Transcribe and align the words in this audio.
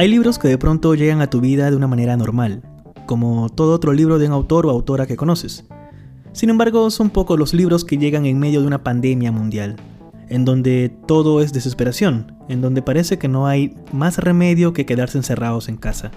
Hay 0.00 0.08
libros 0.08 0.38
que 0.38 0.48
de 0.48 0.56
pronto 0.56 0.94
llegan 0.94 1.20
a 1.20 1.28
tu 1.28 1.42
vida 1.42 1.70
de 1.70 1.76
una 1.76 1.86
manera 1.86 2.16
normal, 2.16 2.62
como 3.04 3.50
todo 3.50 3.74
otro 3.74 3.92
libro 3.92 4.18
de 4.18 4.28
un 4.28 4.32
autor 4.32 4.64
o 4.64 4.70
autora 4.70 5.06
que 5.06 5.18
conoces. 5.18 5.66
Sin 6.32 6.48
embargo, 6.48 6.88
son 6.90 7.10
pocos 7.10 7.38
los 7.38 7.52
libros 7.52 7.84
que 7.84 7.98
llegan 7.98 8.24
en 8.24 8.38
medio 8.38 8.62
de 8.62 8.66
una 8.66 8.82
pandemia 8.82 9.30
mundial, 9.30 9.76
en 10.30 10.46
donde 10.46 10.90
todo 11.06 11.42
es 11.42 11.52
desesperación, 11.52 12.34
en 12.48 12.62
donde 12.62 12.80
parece 12.80 13.18
que 13.18 13.28
no 13.28 13.46
hay 13.46 13.76
más 13.92 14.16
remedio 14.16 14.72
que 14.72 14.86
quedarse 14.86 15.18
encerrados 15.18 15.68
en 15.68 15.76
casa. 15.76 16.12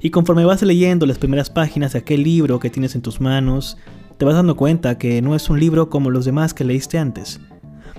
Y 0.00 0.10
conforme 0.10 0.44
vas 0.44 0.62
leyendo 0.62 1.04
las 1.04 1.18
primeras 1.18 1.50
páginas 1.50 1.94
de 1.94 1.98
aquel 1.98 2.22
libro 2.22 2.60
que 2.60 2.70
tienes 2.70 2.94
en 2.94 3.02
tus 3.02 3.20
manos, 3.20 3.78
te 4.16 4.26
vas 4.26 4.36
dando 4.36 4.54
cuenta 4.54 4.96
que 4.96 5.22
no 5.22 5.34
es 5.34 5.50
un 5.50 5.58
libro 5.58 5.90
como 5.90 6.10
los 6.10 6.24
demás 6.24 6.54
que 6.54 6.62
leíste 6.62 6.98
antes. 6.98 7.40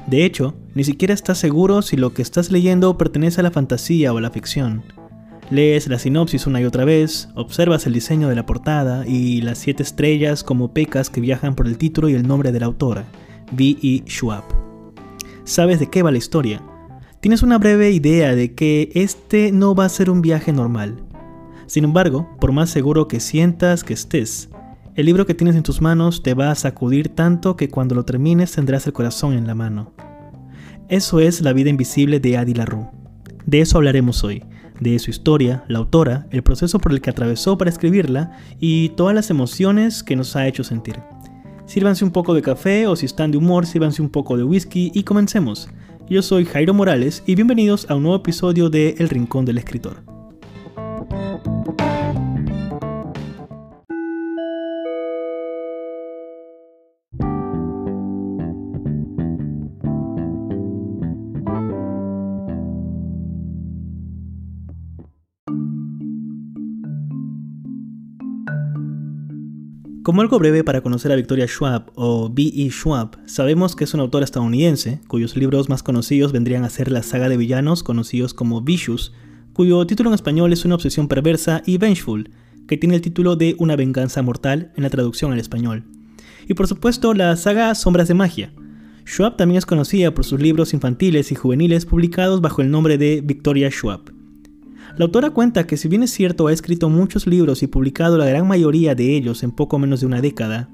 De 0.07 0.23
hecho, 0.23 0.55
ni 0.75 0.85
siquiera 0.85 1.13
estás 1.13 1.39
seguro 1.39 1.81
si 1.81 1.97
lo 1.97 2.13
que 2.13 2.21
estás 2.21 2.51
leyendo 2.51 2.97
pertenece 2.97 3.41
a 3.41 3.43
la 3.43 3.51
fantasía 3.51 4.13
o 4.13 4.17
a 4.17 4.21
la 4.21 4.31
ficción. 4.31 4.81
Lees 5.52 5.88
la 5.88 5.98
sinopsis 5.98 6.45
una 6.45 6.62
y 6.62 6.66
otra 6.66 6.85
vez, 6.85 7.30
observas 7.34 7.88
el 7.88 7.94
diseño 7.94 8.30
de 8.30 8.35
la 8.35 8.45
portada 8.45 9.08
y 9.08 9.41
las 9.41 9.58
siete 9.58 9.81
estrellas 9.81 10.44
como 10.44 10.73
pecas 10.73 11.09
que 11.09 11.22
viajan 11.22 11.55
por 11.55 11.66
el 11.66 11.80
título 11.80 12.08
y 12.08 12.14
el 12.14 12.28
nombre 12.28 12.52
de 12.52 12.59
la 12.59 12.67
autora, 12.67 13.06
V.E. 13.58 14.03
Schwab. 14.06 14.44
Sabes 15.45 15.80
de 15.80 15.88
qué 15.89 16.03
va 16.03 16.11
la 16.11 16.19
historia. 16.19 16.61
Tienes 17.19 17.41
una 17.41 17.58
breve 17.58 17.89
idea 17.89 18.36
de 18.36 18.53
que 18.53 18.91
este 18.94 19.52
no 19.52 19.73
va 19.73 19.86
a 19.86 19.89
ser 19.89 20.11
un 20.11 20.22
viaje 20.22 20.53
normal. 20.53 21.03
Sin 21.66 21.84
embargo, 21.84 22.30
por 22.39 22.52
más 22.52 22.69
seguro 22.69 23.08
que 23.08 23.19
sientas 23.19 23.84
que 23.84 23.95
estés, 23.95 24.50
el 24.94 25.08
libro 25.08 25.25
que 25.25 25.34
tienes 25.34 25.56
en 25.56 25.63
tus 25.63 25.81
manos 25.81 26.22
te 26.22 26.36
va 26.36 26.52
a 26.52 26.56
sacudir 26.56 27.09
tanto 27.09 27.56
que 27.56 27.69
cuando 27.69 27.95
lo 27.95 28.06
termines 28.06 28.52
tendrás 28.52 28.86
el 28.86 28.94
corazón 28.94 29.34
en 29.34 29.47
la 29.47 29.56
mano. 29.56 29.94
Eso 30.89 31.19
es 31.19 31.41
La 31.41 31.53
vida 31.53 31.72
invisible 31.72 32.19
de 32.19 32.38
Adi. 32.38 32.53
De 33.47 33.61
eso 33.61 33.78
hablaremos 33.78 34.23
hoy, 34.23 34.44
de 34.80 34.99
su 34.99 35.09
historia, 35.09 35.63
la 35.67 35.80
autora, 35.80 36.27
el 36.31 36.44
proceso 36.44 36.80
por 36.80 36.91
el 36.91 37.02
que 37.02 37.09
atravesó 37.09 37.58
para 37.58 37.69
escribirla 37.69 38.38
y 38.59 38.89
todas 38.89 39.16
las 39.16 39.30
emociones 39.30 40.03
que 40.03 40.16
nos 40.16 40.35
ha 40.35 40.47
hecho 40.47 40.63
sentir. 40.63 40.95
Sírvanse 41.66 42.03
un 42.03 42.11
poco 42.11 42.33
de 42.33 42.41
café 42.41 42.88
o 42.88 42.95
si 42.95 43.05
están 43.05 43.31
de 43.31 43.38
humor, 43.38 43.66
sírvanse 43.66 44.02
un 44.02 44.09
poco 44.09 44.38
de 44.38 44.44
whisky 44.44 44.91
y 44.94 45.03
comencemos. 45.03 45.69
Yo 46.09 46.22
soy 46.23 46.45
Jairo 46.45 46.73
Morales 46.73 47.22
y 47.27 47.35
bienvenidos 47.35 47.89
a 47.89 47.95
un 47.95 48.03
nuevo 48.03 48.17
episodio 48.17 48.69
de 48.69 48.95
El 48.97 49.09
Rincón 49.09 49.45
del 49.45 49.59
Escritor. 49.59 50.03
Como 70.09 70.23
algo 70.23 70.39
breve 70.39 70.63
para 70.63 70.81
conocer 70.81 71.11
a 71.11 71.15
Victoria 71.15 71.45
Schwab 71.45 71.91
o 71.93 72.29
B.E. 72.29 72.71
Schwab, 72.71 73.19
sabemos 73.27 73.75
que 73.75 73.83
es 73.83 73.93
una 73.93 74.02
autora 74.02 74.25
estadounidense, 74.25 75.01
cuyos 75.07 75.38
libros 75.38 75.69
más 75.69 75.84
conocidos 75.84 76.31
vendrían 76.31 76.63
a 76.63 76.72
ser 76.72 76.91
la 76.91 77.03
saga 77.03 77.29
de 77.29 77.38
villanos 77.38 77.84
conocidos 77.84 78.34
como 78.34 78.59
Vicious, 78.63 79.13
cuyo 79.53 79.85
título 79.85 80.09
en 80.09 80.16
español 80.16 80.51
es 80.51 80.66
Una 80.66 80.73
obsesión 80.73 81.07
perversa, 81.07 81.61
y 81.63 81.78
Vengeful, 81.78 82.31
que 82.67 82.75
tiene 82.75 82.95
el 82.95 83.01
título 83.01 83.35
de 83.35 83.56
Una 83.59 83.75
venganza 83.75 84.23
mortal 84.23 84.72
en 84.75 84.81
la 84.81 84.89
traducción 84.89 85.31
al 85.31 85.39
español. 85.39 85.84
Y 86.47 86.55
por 86.55 86.66
supuesto 86.66 87.13
la 87.13 87.35
saga 87.35 87.75
Sombras 87.75 88.07
de 88.07 88.16
Magia. 88.16 88.51
Schwab 89.05 89.38
también 89.38 89.59
es 89.59 89.67
conocida 89.67 90.16
por 90.16 90.25
sus 90.25 90.41
libros 90.41 90.73
infantiles 90.73 91.31
y 91.31 91.35
juveniles 91.35 91.85
publicados 91.85 92.41
bajo 92.41 92.63
el 92.63 92.72
nombre 92.72 92.97
de 92.97 93.22
Victoria 93.23 93.69
Schwab. 93.69 94.19
La 94.97 95.05
autora 95.05 95.29
cuenta 95.29 95.66
que 95.66 95.77
si 95.77 95.88
bien 95.88 96.03
es 96.03 96.11
cierto 96.11 96.47
ha 96.47 96.53
escrito 96.53 96.89
muchos 96.89 97.27
libros 97.27 97.63
y 97.63 97.67
publicado 97.67 98.17
la 98.17 98.25
gran 98.25 98.47
mayoría 98.47 98.95
de 98.95 99.16
ellos 99.16 99.44
en 99.44 99.51
poco 99.51 99.79
menos 99.79 100.01
de 100.01 100.05
una 100.05 100.22
década, 100.22 100.69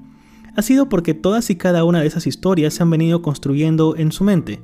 ha 0.56 0.62
sido 0.62 0.88
porque 0.88 1.14
todas 1.14 1.50
y 1.50 1.56
cada 1.56 1.84
una 1.84 2.00
de 2.00 2.06
esas 2.06 2.26
historias 2.26 2.74
se 2.74 2.82
han 2.82 2.90
venido 2.90 3.22
construyendo 3.22 3.94
en 3.96 4.10
su 4.10 4.24
mente. 4.24 4.60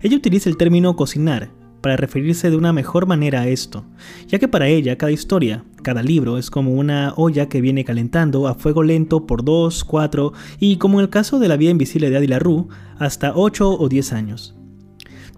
Ella 0.00 0.16
utiliza 0.16 0.48
el 0.48 0.56
término 0.56 0.96
cocinar 0.96 1.50
para 1.80 1.96
referirse 1.96 2.48
de 2.48 2.56
una 2.56 2.72
mejor 2.72 3.06
manera 3.06 3.42
a 3.42 3.48
esto, 3.48 3.84
ya 4.26 4.38
que 4.38 4.48
para 4.48 4.68
ella 4.68 4.96
cada 4.96 5.12
historia, 5.12 5.64
cada 5.82 6.02
libro 6.02 6.38
es 6.38 6.50
como 6.50 6.72
una 6.72 7.12
olla 7.16 7.48
que 7.48 7.60
viene 7.60 7.84
calentando 7.84 8.48
a 8.48 8.54
fuego 8.54 8.82
lento 8.82 9.26
por 9.26 9.44
2, 9.44 9.84
4 9.84 10.32
y 10.60 10.76
como 10.76 10.98
en 10.98 11.04
el 11.04 11.10
caso 11.10 11.38
de 11.38 11.48
La 11.48 11.58
vida 11.58 11.72
invisible 11.72 12.08
de 12.08 12.16
Adi 12.16 12.28
LaRue, 12.28 12.68
hasta 12.98 13.32
8 13.34 13.70
o 13.70 13.88
10 13.88 14.12
años. 14.14 14.56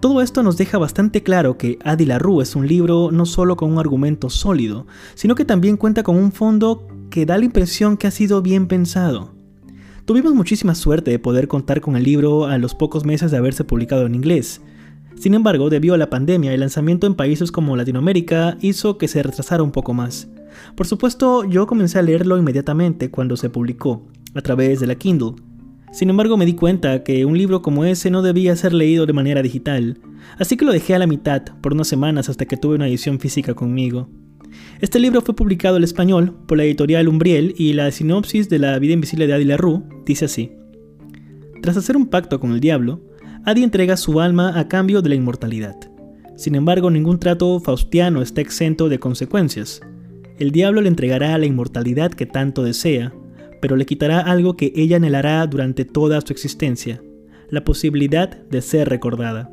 Todo 0.01 0.21
esto 0.21 0.43
nos 0.43 0.59
deja 0.59 0.77
bastante 0.77 1.23
claro 1.23 1.57
que 1.57 1.79
Adi 1.83 2.05
LaRue 2.05 2.43
es 2.43 2.55
un 2.55 2.69
libro 2.69 3.11
no 3.11 3.25
solo 3.25 3.57
con 3.57 3.73
un 3.73 3.79
argumento 3.79 4.29
sólido, 4.29 4.87
sino 5.15 5.35
que 5.35 5.47
también 5.47 5.79
cuenta 5.79 6.03
con 6.03 6.17
un 6.17 6.33
fondo 6.33 6.87
que 7.09 7.25
da 7.25 7.39
la 7.39 7.47
impresión 7.47 7.97
que 7.97 8.07
ha 8.07 8.11
sido 8.11 8.43
bien 8.43 8.67
pensado. 8.67 9.35
Tuvimos 10.05 10.35
muchísima 10.35 10.75
suerte 10.75 11.11
de 11.11 11.19
poder 11.19 11.49
contar 11.49 11.81
con 11.81 11.97
el 11.97 12.05
libro 12.05 12.45
a 12.45 12.59
los 12.59 12.75
pocos 12.75 13.07
meses 13.07 13.31
de 13.31 13.39
haberse 13.39 13.65
publicado 13.65 14.05
en 14.05 14.15
inglés. 14.15 14.61
Sin 15.19 15.33
embargo, 15.33 15.71
debido 15.71 15.95
a 15.95 15.99
la 15.99 16.11
pandemia, 16.11 16.53
el 16.53 16.61
lanzamiento 16.61 17.07
en 17.07 17.15
países 17.15 17.51
como 17.51 17.75
Latinoamérica 17.75 18.59
hizo 18.61 18.99
que 18.99 19.09
se 19.09 19.23
retrasara 19.23 19.63
un 19.63 19.73
poco 19.73 19.95
más. 19.95 20.29
Por 20.77 20.87
supuesto, 20.87 21.45
yo 21.45 21.67
comencé 21.67 21.99
a 21.99 22.03
leerlo 22.03 22.37
inmediatamente 22.37 23.11
cuando 23.11 23.37
se 23.37 23.49
publicó, 23.49 24.03
a 24.35 24.43
través 24.43 24.79
de 24.79 24.87
la 24.87 24.95
Kindle, 24.95 25.37
sin 25.97 26.11
embargo, 26.11 26.37
me 26.37 26.45
di 26.45 26.53
cuenta 26.53 27.03
que 27.03 27.25
un 27.25 27.39
libro 27.39 27.63
como 27.63 27.87
ese 27.87 28.11
no 28.11 28.21
debía 28.21 28.55
ser 28.55 28.75
leído 28.75 29.07
de 29.07 29.15
manera 29.15 29.41
digital, 29.41 29.99
así 30.37 30.59
que 30.59 30.67
lo 30.67 30.73
dejé 30.73 30.95
a 30.95 30.99
la 30.99 31.07
mitad 31.07 31.41
por 31.63 31.73
unas 31.73 31.89
semanas 31.89 32.29
hasta 32.29 32.45
que 32.45 32.59
tuve 32.59 32.75
una 32.75 32.87
edición 32.87 33.19
física 33.19 33.55
conmigo. 33.55 34.07
Este 34.83 34.99
libro 34.99 35.23
fue 35.23 35.35
publicado 35.35 35.77
al 35.77 35.85
español 35.85 36.37
por 36.47 36.59
la 36.59 36.65
editorial 36.65 37.09
Umbriel 37.09 37.55
y 37.57 37.73
la 37.73 37.91
sinopsis 37.91 38.51
de 38.51 38.59
La 38.59 38.79
vida 38.79 38.93
invisible 38.93 39.27
de 39.27 39.33
Adi 39.33 39.47
LaRue 39.47 39.85
dice 40.05 40.27
así. 40.27 40.53
Tras 41.63 41.79
hacer 41.79 41.97
un 41.97 42.09
pacto 42.09 42.41
con 42.41 42.53
el 42.53 42.61
diablo, 42.61 43.01
Adi 43.47 43.63
entrega 43.63 43.97
su 43.97 44.21
alma 44.21 44.61
a 44.61 44.69
cambio 44.69 45.01
de 45.01 45.09
la 45.09 45.15
inmortalidad. 45.15 45.77
Sin 46.37 46.57
embargo, 46.57 46.91
ningún 46.91 47.19
trato 47.19 47.59
faustiano 47.59 48.21
está 48.21 48.43
exento 48.43 48.91
de 48.91 48.99
consecuencias. 48.99 49.81
El 50.39 50.51
diablo 50.51 50.83
le 50.83 50.89
entregará 50.89 51.39
la 51.39 51.47
inmortalidad 51.47 52.11
que 52.11 52.27
tanto 52.27 52.65
desea, 52.65 53.15
pero 53.61 53.77
le 53.77 53.87
quitará 53.87 54.21
algo 54.21 54.57
que 54.57 54.73
ella 54.77 54.97
anhelará 54.97 55.47
durante 55.47 55.85
toda 55.85 56.21
su 56.21 56.33
existencia, 56.33 57.03
la 57.51 57.65
posibilidad 57.65 58.29
de 58.29 58.63
ser 58.63 58.89
recordada. 58.89 59.51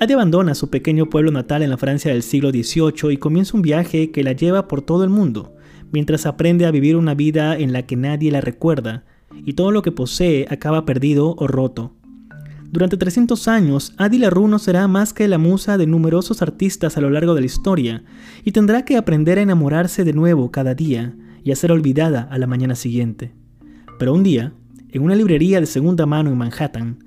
Adi 0.00 0.14
abandona 0.14 0.54
su 0.54 0.70
pequeño 0.70 1.08
pueblo 1.08 1.30
natal 1.30 1.62
en 1.62 1.70
la 1.70 1.76
Francia 1.76 2.12
del 2.12 2.22
siglo 2.22 2.50
XVIII 2.50 3.12
y 3.12 3.18
comienza 3.18 3.56
un 3.56 3.62
viaje 3.62 4.10
que 4.10 4.24
la 4.24 4.32
lleva 4.32 4.66
por 4.66 4.82
todo 4.82 5.04
el 5.04 5.10
mundo, 5.10 5.54
mientras 5.92 6.26
aprende 6.26 6.66
a 6.66 6.70
vivir 6.70 6.96
una 6.96 7.14
vida 7.14 7.56
en 7.56 7.72
la 7.72 7.86
que 7.86 7.96
nadie 7.96 8.32
la 8.32 8.40
recuerda, 8.40 9.04
y 9.44 9.52
todo 9.52 9.70
lo 9.70 9.82
que 9.82 9.92
posee 9.92 10.46
acaba 10.50 10.84
perdido 10.84 11.34
o 11.38 11.46
roto. 11.46 11.94
Durante 12.72 12.96
300 12.96 13.48
años, 13.48 13.92
Adi 13.98 14.18
LaRue 14.18 14.48
no 14.48 14.58
será 14.58 14.88
más 14.88 15.12
que 15.12 15.28
la 15.28 15.36
musa 15.36 15.76
de 15.76 15.86
numerosos 15.86 16.40
artistas 16.40 16.96
a 16.96 17.02
lo 17.02 17.10
largo 17.10 17.34
de 17.34 17.42
la 17.42 17.46
historia, 17.46 18.02
y 18.44 18.52
tendrá 18.52 18.84
que 18.84 18.96
aprender 18.96 19.38
a 19.38 19.42
enamorarse 19.42 20.04
de 20.04 20.14
nuevo 20.14 20.50
cada 20.50 20.74
día, 20.74 21.14
y 21.44 21.52
a 21.52 21.56
ser 21.56 21.72
olvidada 21.72 22.22
a 22.30 22.38
la 22.38 22.46
mañana 22.46 22.74
siguiente. 22.74 23.32
Pero 23.98 24.14
un 24.14 24.22
día, 24.22 24.52
en 24.90 25.02
una 25.02 25.14
librería 25.14 25.60
de 25.60 25.66
segunda 25.66 26.06
mano 26.06 26.30
en 26.30 26.38
Manhattan, 26.38 26.98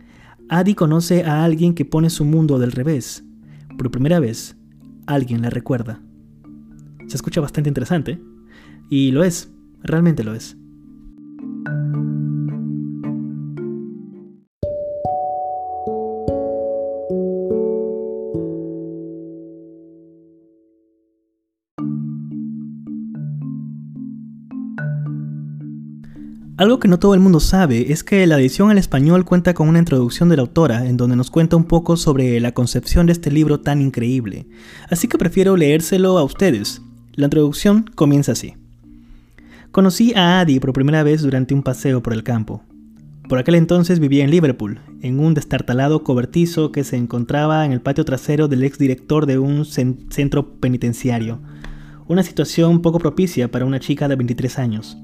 Adi 0.50 0.76
conoce 0.76 1.24
a 1.24 1.44
alguien 1.44 1.74
que 1.74 1.86
pone 1.86 2.10
su 2.10 2.26
mundo 2.26 2.60
del 2.60 2.72
revés. 2.72 3.24
Por 3.78 3.92
primera 3.92 4.20
vez, 4.20 4.56
alguien 5.08 5.42
la 5.42 5.50
recuerda. 5.50 6.02
Se 7.08 7.16
escucha 7.16 7.42
bastante 7.42 7.70
interesante, 7.70 8.22
y 8.90 9.12
lo 9.12 9.24
es, 9.24 9.52
realmente 9.84 10.24
lo 10.24 10.34
es. 10.34 10.58
Algo 26.58 26.80
que 26.80 26.88
no 26.88 27.00
todo 27.00 27.14
el 27.14 27.20
mundo 27.20 27.42
sabe 27.42 27.92
es 27.92 28.06
que 28.06 28.26
la 28.26 28.40
edición 28.40 28.70
al 28.70 28.78
español 28.78 29.26
cuenta 29.26 29.54
con 29.54 29.68
una 29.68 29.80
introducción 29.80 30.30
de 30.30 30.38
la 30.38 30.44
autora 30.44 30.88
en 30.88 30.96
donde 30.96 31.18
nos 31.18 31.30
cuenta 31.30 31.58
un 31.58 31.66
poco 31.66 31.98
sobre 31.98 32.40
la 32.40 32.54
concepción 32.54 33.06
de 33.06 33.12
este 33.12 33.30
libro 33.30 33.60
tan 33.60 33.82
increíble, 33.82 34.48
así 34.90 35.10
que 35.10 35.18
prefiero 35.18 35.58
leérselo 35.58 36.18
a 36.18 36.24
ustedes. 36.24 36.82
La 37.14 37.26
introducción 37.26 37.92
comienza 37.96 38.32
así. 38.32 38.54
Conocí 39.72 40.14
a 40.16 40.40
Adi 40.40 40.62
por 40.62 40.72
primera 40.72 41.04
vez 41.04 41.24
durante 41.24 41.54
un 41.54 41.62
paseo 41.62 42.02
por 42.02 42.14
el 42.14 42.24
campo. 42.24 42.64
Por 43.28 43.38
aquel 43.38 43.56
entonces 43.56 44.00
vivía 44.00 44.24
en 44.24 44.32
Liverpool, 44.32 44.80
en 45.02 45.20
un 45.20 45.34
destartalado 45.34 46.06
cobertizo 46.06 46.72
que 46.72 46.86
se 46.86 46.96
encontraba 46.96 47.66
en 47.66 47.74
el 47.74 47.82
patio 47.82 48.06
trasero 48.06 48.48
del 48.48 48.64
exdirector 48.64 49.26
de 49.26 49.40
un 49.40 49.66
centro 49.66 50.58
penitenciario, 50.62 51.42
una 52.08 52.24
situación 52.24 52.82
poco 52.82 53.00
propicia 53.00 53.52
para 53.52 53.66
una 53.66 53.82
chica 53.82 54.08
de 54.08 54.16
23 54.16 54.58
años. 54.58 54.98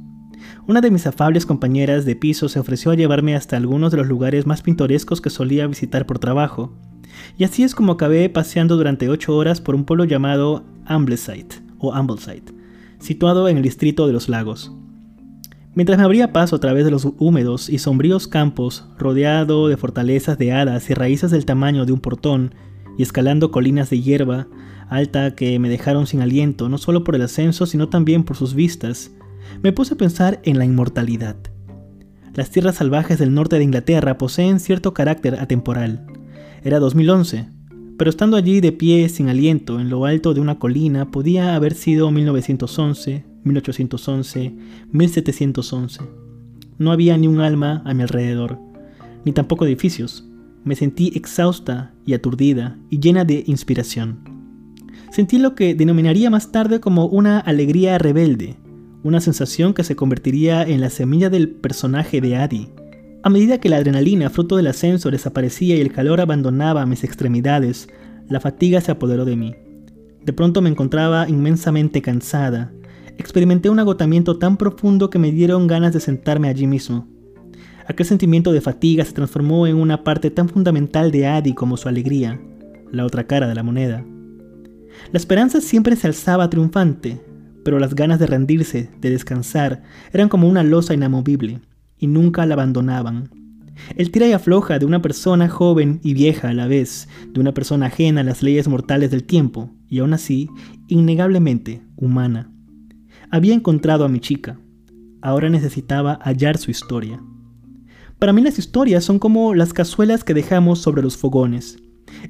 Una 0.67 0.81
de 0.81 0.91
mis 0.91 1.07
afables 1.07 1.45
compañeras 1.45 2.05
de 2.05 2.15
piso 2.15 2.49
se 2.49 2.59
ofreció 2.59 2.91
a 2.91 2.95
llevarme 2.95 3.35
hasta 3.35 3.57
algunos 3.57 3.91
de 3.91 3.97
los 3.97 4.07
lugares 4.07 4.45
más 4.45 4.61
pintorescos 4.61 5.21
que 5.21 5.29
solía 5.29 5.67
visitar 5.67 6.05
por 6.05 6.19
trabajo. 6.19 6.73
Y 7.37 7.43
así 7.43 7.63
es 7.63 7.75
como 7.75 7.93
acabé 7.93 8.29
paseando 8.29 8.77
durante 8.77 9.09
ocho 9.09 9.35
horas 9.35 9.61
por 9.61 9.75
un 9.75 9.85
pueblo 9.85 10.05
llamado 10.05 10.63
Ambleside 10.85 11.61
o 11.79 11.93
Ambleside, 11.93 12.53
situado 12.99 13.49
en 13.49 13.57
el 13.57 13.63
distrito 13.63 14.07
de 14.07 14.13
los 14.13 14.29
lagos. 14.29 14.71
Mientras 15.73 15.97
me 15.97 16.03
abría 16.03 16.33
paso 16.33 16.57
a 16.57 16.59
través 16.59 16.83
de 16.83 16.91
los 16.91 17.07
húmedos 17.17 17.69
y 17.69 17.77
sombríos 17.77 18.27
campos, 18.27 18.89
rodeado 18.97 19.69
de 19.69 19.77
fortalezas 19.77 20.37
de 20.37 20.51
hadas 20.51 20.89
y 20.89 20.93
raíces 20.93 21.31
del 21.31 21.45
tamaño 21.45 21.85
de 21.85 21.93
un 21.93 22.01
portón, 22.01 22.55
y 22.97 23.03
escalando 23.03 23.51
colinas 23.51 23.89
de 23.89 24.01
hierba 24.01 24.47
alta 24.89 25.33
que 25.35 25.57
me 25.57 25.69
dejaron 25.69 26.05
sin 26.05 26.21
aliento, 26.21 26.67
no 26.67 26.77
solo 26.77 27.05
por 27.05 27.15
el 27.15 27.21
ascenso, 27.21 27.65
sino 27.65 27.87
también 27.87 28.25
por 28.25 28.35
sus 28.35 28.53
vistas, 28.53 29.11
me 29.61 29.71
puse 29.71 29.93
a 29.93 29.97
pensar 29.97 30.39
en 30.43 30.57
la 30.57 30.65
inmortalidad. 30.65 31.35
Las 32.33 32.49
tierras 32.49 32.75
salvajes 32.75 33.19
del 33.19 33.33
norte 33.33 33.57
de 33.57 33.63
Inglaterra 33.63 34.17
poseen 34.17 34.59
cierto 34.59 34.93
carácter 34.93 35.35
atemporal. 35.35 36.05
Era 36.63 36.79
2011, 36.79 37.47
pero 37.97 38.09
estando 38.09 38.37
allí 38.37 38.61
de 38.61 38.71
pie 38.71 39.09
sin 39.09 39.29
aliento 39.29 39.79
en 39.79 39.89
lo 39.89 40.05
alto 40.05 40.33
de 40.33 40.41
una 40.41 40.57
colina 40.57 41.11
podía 41.11 41.55
haber 41.55 41.73
sido 41.73 42.09
1911, 42.09 43.25
1811, 43.43 44.55
1711. 44.91 46.01
No 46.77 46.91
había 46.91 47.17
ni 47.17 47.27
un 47.27 47.41
alma 47.41 47.83
a 47.85 47.93
mi 47.93 48.01
alrededor, 48.01 48.59
ni 49.25 49.33
tampoco 49.33 49.65
edificios. 49.65 50.27
Me 50.63 50.75
sentí 50.75 51.11
exhausta 51.15 51.93
y 52.05 52.13
aturdida 52.13 52.77
y 52.89 52.99
llena 52.99 53.25
de 53.25 53.43
inspiración. 53.45 54.19
Sentí 55.11 55.37
lo 55.37 55.53
que 55.53 55.75
denominaría 55.75 56.29
más 56.29 56.51
tarde 56.51 56.79
como 56.79 57.05
una 57.05 57.39
alegría 57.39 57.97
rebelde, 57.97 58.55
una 59.03 59.21
sensación 59.21 59.73
que 59.73 59.83
se 59.83 59.95
convertiría 59.95 60.63
en 60.63 60.81
la 60.81 60.89
semilla 60.89 61.29
del 61.29 61.49
personaje 61.49 62.21
de 62.21 62.35
Adi. 62.35 62.69
A 63.23 63.29
medida 63.29 63.59
que 63.59 63.69
la 63.69 63.77
adrenalina 63.77 64.29
fruto 64.29 64.57
del 64.57 64.67
ascenso 64.67 65.11
desaparecía 65.11 65.75
y 65.75 65.81
el 65.81 65.91
calor 65.91 66.21
abandonaba 66.21 66.85
mis 66.85 67.03
extremidades, 67.03 67.87
la 68.27 68.39
fatiga 68.39 68.81
se 68.81 68.91
apoderó 68.91 69.25
de 69.25 69.35
mí. 69.35 69.55
De 70.23 70.33
pronto 70.33 70.61
me 70.61 70.69
encontraba 70.69 71.27
inmensamente 71.27 72.01
cansada, 72.01 72.71
experimenté 73.17 73.69
un 73.69 73.79
agotamiento 73.79 74.37
tan 74.37 74.57
profundo 74.57 75.09
que 75.09 75.19
me 75.19 75.31
dieron 75.31 75.67
ganas 75.67 75.93
de 75.93 75.99
sentarme 75.99 76.47
allí 76.47 76.67
mismo. 76.67 77.07
Aquel 77.87 78.05
sentimiento 78.05 78.51
de 78.51 78.61
fatiga 78.61 79.03
se 79.03 79.13
transformó 79.13 79.67
en 79.67 79.75
una 79.75 80.03
parte 80.03 80.29
tan 80.31 80.47
fundamental 80.47 81.11
de 81.11 81.27
Adi 81.27 81.53
como 81.53 81.77
su 81.77 81.89
alegría, 81.89 82.39
la 82.91 83.05
otra 83.05 83.25
cara 83.25 83.47
de 83.47 83.55
la 83.55 83.63
moneda. 83.63 84.05
La 85.11 85.17
esperanza 85.17 85.61
siempre 85.61 85.95
se 85.95 86.07
alzaba 86.07 86.49
triunfante, 86.49 87.19
pero 87.63 87.79
las 87.79 87.95
ganas 87.95 88.19
de 88.19 88.27
rendirse, 88.27 88.89
de 88.99 89.09
descansar, 89.09 89.83
eran 90.13 90.29
como 90.29 90.47
una 90.47 90.63
losa 90.63 90.93
inamovible, 90.93 91.61
y 91.97 92.07
nunca 92.07 92.45
la 92.45 92.55
abandonaban. 92.55 93.29
El 93.95 94.11
tira 94.11 94.27
y 94.27 94.33
afloja 94.33 94.79
de 94.79 94.85
una 94.85 95.01
persona 95.01 95.47
joven 95.47 95.99
y 96.03 96.13
vieja 96.13 96.49
a 96.49 96.53
la 96.53 96.67
vez, 96.67 97.07
de 97.27 97.39
una 97.39 97.53
persona 97.53 97.87
ajena 97.87 98.21
a 98.21 98.23
las 98.23 98.43
leyes 98.43 98.67
mortales 98.67 99.11
del 99.11 99.23
tiempo, 99.23 99.71
y 99.87 99.99
aún 99.99 100.13
así, 100.13 100.49
innegablemente 100.87 101.81
humana. 101.95 102.51
Había 103.29 103.53
encontrado 103.53 104.05
a 104.05 104.09
mi 104.09 104.19
chica. 104.19 104.59
Ahora 105.21 105.49
necesitaba 105.49 106.19
hallar 106.23 106.57
su 106.57 106.71
historia. 106.71 107.21
Para 108.19 108.33
mí 108.33 108.41
las 108.41 108.59
historias 108.59 109.03
son 109.03 109.19
como 109.19 109.55
las 109.55 109.73
cazuelas 109.73 110.23
que 110.23 110.33
dejamos 110.33 110.79
sobre 110.79 111.01
los 111.01 111.17
fogones, 111.17 111.77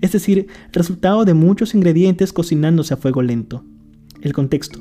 es 0.02 0.12
decir, 0.12 0.48
resultado 0.72 1.26
de 1.26 1.34
muchos 1.34 1.74
ingredientes 1.76 2.34
cocinándose 2.34 2.94
a 2.94 2.98
fuego 2.98 3.22
lento. 3.22 3.66
El 4.22 4.34
contexto, 4.34 4.80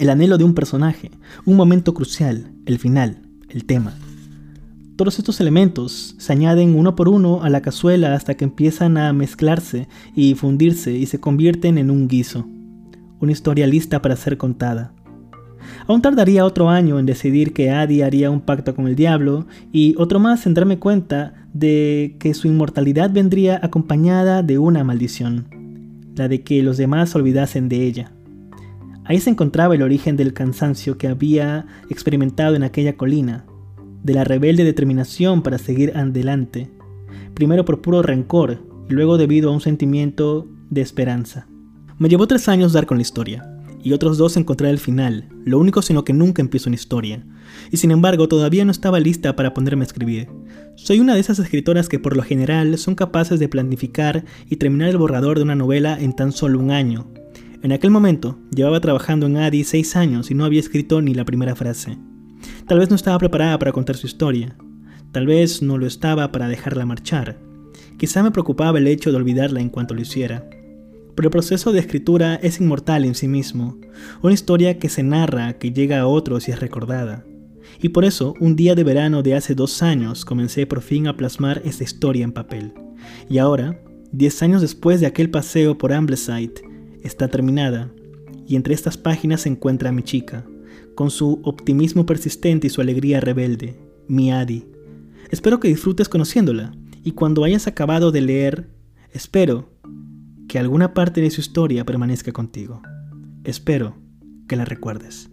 el 0.00 0.08
anhelo 0.08 0.38
de 0.38 0.44
un 0.44 0.54
personaje, 0.54 1.10
un 1.44 1.56
momento 1.56 1.92
crucial, 1.92 2.50
el 2.64 2.78
final, 2.78 3.18
el 3.50 3.66
tema. 3.66 3.92
Todos 4.96 5.18
estos 5.18 5.40
elementos 5.40 6.14
se 6.18 6.32
añaden 6.32 6.74
uno 6.74 6.96
por 6.96 7.08
uno 7.10 7.42
a 7.42 7.50
la 7.50 7.60
cazuela 7.60 8.14
hasta 8.14 8.34
que 8.34 8.44
empiezan 8.44 8.96
a 8.96 9.12
mezclarse 9.12 9.88
y 10.16 10.34
fundirse 10.34 10.92
y 10.96 11.04
se 11.04 11.20
convierten 11.20 11.76
en 11.76 11.90
un 11.90 12.08
guiso, 12.08 12.46
una 13.20 13.32
historia 13.32 13.66
lista 13.66 14.00
para 14.00 14.16
ser 14.16 14.38
contada. 14.38 14.94
Aún 15.86 16.00
tardaría 16.00 16.46
otro 16.46 16.70
año 16.70 16.98
en 16.98 17.04
decidir 17.04 17.52
que 17.52 17.70
Adi 17.70 18.00
haría 18.00 18.30
un 18.30 18.40
pacto 18.40 18.74
con 18.74 18.88
el 18.88 18.96
diablo 18.96 19.46
y 19.70 19.94
otro 19.98 20.18
más 20.18 20.46
en 20.46 20.54
darme 20.54 20.78
cuenta 20.78 21.34
de 21.52 22.16
que 22.18 22.32
su 22.32 22.48
inmortalidad 22.48 23.10
vendría 23.10 23.60
acompañada 23.62 24.42
de 24.42 24.58
una 24.58 24.82
maldición, 24.82 25.46
la 26.16 26.26
de 26.28 26.40
que 26.42 26.62
los 26.62 26.78
demás 26.78 27.14
olvidasen 27.14 27.68
de 27.68 27.84
ella. 27.86 28.12
Ahí 29.04 29.20
se 29.20 29.30
encontraba 29.30 29.74
el 29.74 29.82
origen 29.82 30.16
del 30.16 30.32
cansancio 30.32 30.98
que 30.98 31.08
había 31.08 31.66
experimentado 31.88 32.54
en 32.54 32.62
aquella 32.62 32.96
colina, 32.96 33.46
de 34.02 34.14
la 34.14 34.24
rebelde 34.24 34.64
determinación 34.64 35.42
para 35.42 35.58
seguir 35.58 35.96
adelante, 35.96 36.70
primero 37.34 37.64
por 37.64 37.82
puro 37.82 38.02
rencor 38.02 38.62
y 38.88 38.92
luego 38.92 39.18
debido 39.18 39.50
a 39.50 39.52
un 39.52 39.60
sentimiento 39.60 40.48
de 40.70 40.80
esperanza. 40.80 41.46
Me 41.98 42.08
llevó 42.08 42.26
tres 42.26 42.48
años 42.48 42.72
dar 42.72 42.86
con 42.86 42.98
la 42.98 43.02
historia, 43.02 43.46
y 43.82 43.92
otros 43.92 44.18
dos 44.18 44.36
encontrar 44.36 44.70
el 44.70 44.78
final, 44.78 45.28
lo 45.44 45.58
único 45.58 45.82
sino 45.82 46.04
que 46.04 46.12
nunca 46.12 46.42
empiezo 46.42 46.68
una 46.68 46.76
historia, 46.76 47.24
y 47.70 47.76
sin 47.78 47.90
embargo 47.90 48.28
todavía 48.28 48.64
no 48.64 48.70
estaba 48.70 49.00
lista 49.00 49.36
para 49.36 49.54
ponerme 49.54 49.84
a 49.84 49.86
escribir. 49.86 50.28
Soy 50.76 51.00
una 51.00 51.14
de 51.14 51.20
esas 51.20 51.38
escritoras 51.38 51.88
que 51.88 51.98
por 51.98 52.16
lo 52.16 52.22
general 52.22 52.78
son 52.78 52.94
capaces 52.94 53.38
de 53.40 53.48
planificar 53.48 54.24
y 54.48 54.56
terminar 54.56 54.88
el 54.88 54.98
borrador 54.98 55.38
de 55.38 55.44
una 55.44 55.54
novela 55.54 55.98
en 56.00 56.14
tan 56.14 56.32
solo 56.32 56.58
un 56.58 56.70
año. 56.70 57.08
En 57.62 57.72
aquel 57.72 57.90
momento 57.90 58.38
llevaba 58.54 58.80
trabajando 58.80 59.26
en 59.26 59.36
Adi 59.36 59.64
seis 59.64 59.96
años 59.96 60.30
y 60.30 60.34
no 60.34 60.44
había 60.44 60.60
escrito 60.60 61.02
ni 61.02 61.14
la 61.14 61.24
primera 61.24 61.54
frase. 61.54 61.98
Tal 62.66 62.78
vez 62.78 62.90
no 62.90 62.96
estaba 62.96 63.18
preparada 63.18 63.58
para 63.58 63.72
contar 63.72 63.96
su 63.96 64.06
historia, 64.06 64.56
tal 65.12 65.26
vez 65.26 65.60
no 65.60 65.76
lo 65.78 65.86
estaba 65.86 66.32
para 66.32 66.48
dejarla 66.48 66.86
marchar, 66.86 67.38
quizá 67.98 68.22
me 68.22 68.30
preocupaba 68.30 68.78
el 68.78 68.86
hecho 68.86 69.10
de 69.10 69.16
olvidarla 69.16 69.60
en 69.60 69.68
cuanto 69.68 69.94
lo 69.94 70.00
hiciera 70.00 70.48
pero 71.20 71.28
el 71.28 71.32
proceso 71.32 71.70
de 71.70 71.80
escritura 71.80 72.36
es 72.36 72.60
inmortal 72.62 73.04
en 73.04 73.14
sí 73.14 73.28
mismo, 73.28 73.78
una 74.22 74.32
historia 74.32 74.78
que 74.78 74.88
se 74.88 75.02
narra, 75.02 75.58
que 75.58 75.70
llega 75.70 76.00
a 76.00 76.06
otros 76.06 76.48
y 76.48 76.50
es 76.50 76.60
recordada. 76.60 77.26
Y 77.82 77.90
por 77.90 78.06
eso, 78.06 78.34
un 78.40 78.56
día 78.56 78.74
de 78.74 78.84
verano 78.84 79.22
de 79.22 79.34
hace 79.34 79.54
dos 79.54 79.82
años, 79.82 80.24
comencé 80.24 80.66
por 80.66 80.80
fin 80.80 81.08
a 81.08 81.18
plasmar 81.18 81.60
esa 81.64 81.84
historia 81.84 82.24
en 82.24 82.32
papel. 82.32 82.72
Y 83.28 83.36
ahora, 83.36 83.82
diez 84.12 84.42
años 84.42 84.62
después 84.62 85.00
de 85.00 85.06
aquel 85.08 85.28
paseo 85.28 85.76
por 85.76 85.92
Ambleside, 85.92 86.62
está 87.02 87.28
terminada, 87.28 87.92
y 88.46 88.56
entre 88.56 88.74
estas 88.74 88.96
páginas 88.96 89.42
se 89.42 89.48
encuentra 89.48 89.92
mi 89.92 90.02
chica, 90.02 90.46
con 90.94 91.10
su 91.10 91.40
optimismo 91.44 92.06
persistente 92.06 92.66
y 92.66 92.70
su 92.70 92.80
alegría 92.80 93.20
rebelde, 93.20 93.80
mi 94.08 94.32
Adi. 94.32 94.66
Espero 95.30 95.60
que 95.60 95.68
disfrutes 95.68 96.08
conociéndola, 96.08 96.74
y 97.04 97.12
cuando 97.12 97.44
hayas 97.44 97.66
acabado 97.66 98.12
de 98.12 98.20
leer, 98.20 98.70
espero 99.12 99.72
que 100.48 100.58
alguna 100.58 100.94
parte 100.94 101.20
de 101.20 101.30
su 101.30 101.40
historia 101.40 101.84
permanezca 101.84 102.32
contigo. 102.32 102.82
Espero 103.44 103.96
que 104.48 104.56
la 104.56 104.64
recuerdes. 104.64 105.30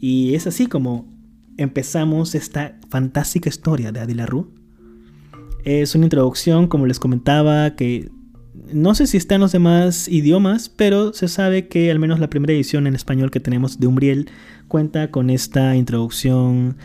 Y 0.00 0.34
es 0.34 0.46
así 0.46 0.66
como 0.66 1.12
empezamos 1.58 2.34
esta 2.34 2.78
fantástica 2.88 3.50
historia 3.50 3.92
de 3.92 4.00
Adi 4.00 4.14
Rue. 4.14 4.46
Es 5.62 5.94
una 5.94 6.06
introducción, 6.06 6.68
como 6.68 6.86
les 6.86 6.98
comentaba, 6.98 7.76
que 7.76 8.10
no 8.72 8.94
sé 8.94 9.06
si 9.06 9.16
está 9.16 9.34
en 9.34 9.40
los 9.40 9.52
demás 9.52 10.08
idiomas, 10.08 10.68
pero 10.68 11.12
se 11.12 11.28
sabe 11.28 11.68
que 11.68 11.90
al 11.90 11.98
menos 11.98 12.20
la 12.20 12.30
primera 12.30 12.52
edición 12.52 12.86
en 12.86 12.94
español 12.94 13.30
que 13.30 13.40
tenemos 13.40 13.80
de 13.80 13.86
Umbriel 13.86 14.30
cuenta 14.68 15.10
con 15.10 15.30
esta 15.30 15.76
introducción 15.76 16.76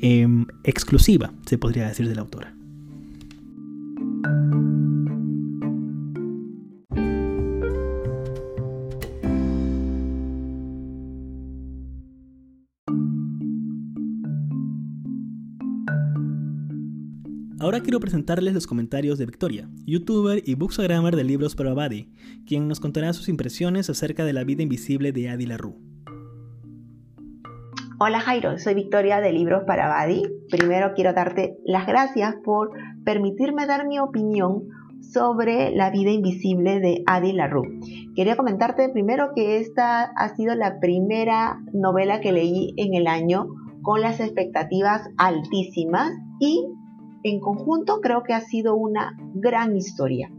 em, 0.00 0.46
exclusiva, 0.64 1.32
se 1.46 1.58
podría 1.58 1.88
decir, 1.88 2.08
de 2.08 2.14
la 2.14 2.22
autora. 2.22 2.54
Ahora 17.60 17.80
quiero 17.80 17.98
presentarles 17.98 18.54
los 18.54 18.68
comentarios 18.68 19.18
de 19.18 19.26
Victoria, 19.26 19.68
youtuber 19.84 20.40
y 20.46 20.54
bookstagrammer 20.54 21.16
de 21.16 21.24
libros 21.24 21.56
para 21.56 21.72
Abadi, 21.72 22.08
quien 22.46 22.68
nos 22.68 22.78
contará 22.78 23.12
sus 23.12 23.28
impresiones 23.28 23.90
acerca 23.90 24.24
de 24.24 24.32
la 24.32 24.44
vida 24.44 24.62
invisible 24.62 25.10
de 25.10 25.28
Adi 25.28 25.46
LaRue. 25.46 25.74
Hola 27.98 28.20
Jairo, 28.20 28.56
soy 28.60 28.74
Victoria 28.74 29.20
de 29.20 29.32
Libros 29.32 29.64
para 29.66 29.86
Abadi. 29.86 30.22
Primero 30.52 30.92
quiero 30.94 31.12
darte 31.14 31.58
las 31.66 31.88
gracias 31.88 32.36
por 32.44 32.70
permitirme 33.04 33.66
dar 33.66 33.88
mi 33.88 33.98
opinión 33.98 34.68
sobre 35.00 35.74
la 35.74 35.90
vida 35.90 36.12
invisible 36.12 36.78
de 36.78 37.02
Adi 37.06 37.32
LaRue. 37.32 37.80
Quería 38.14 38.36
comentarte 38.36 38.88
primero 38.90 39.30
que 39.34 39.58
esta 39.58 40.04
ha 40.04 40.36
sido 40.36 40.54
la 40.54 40.78
primera 40.78 41.58
novela 41.72 42.20
que 42.20 42.30
leí 42.30 42.72
en 42.76 42.94
el 42.94 43.08
año 43.08 43.48
con 43.82 44.00
las 44.00 44.20
expectativas 44.20 45.02
altísimas 45.16 46.12
y 46.38 46.64
en 47.22 47.40
conjunto 47.40 48.00
creo 48.00 48.22
que 48.22 48.34
ha 48.34 48.40
sido 48.40 48.74
una 48.74 49.16
gran 49.34 49.76
historia. 49.76 50.30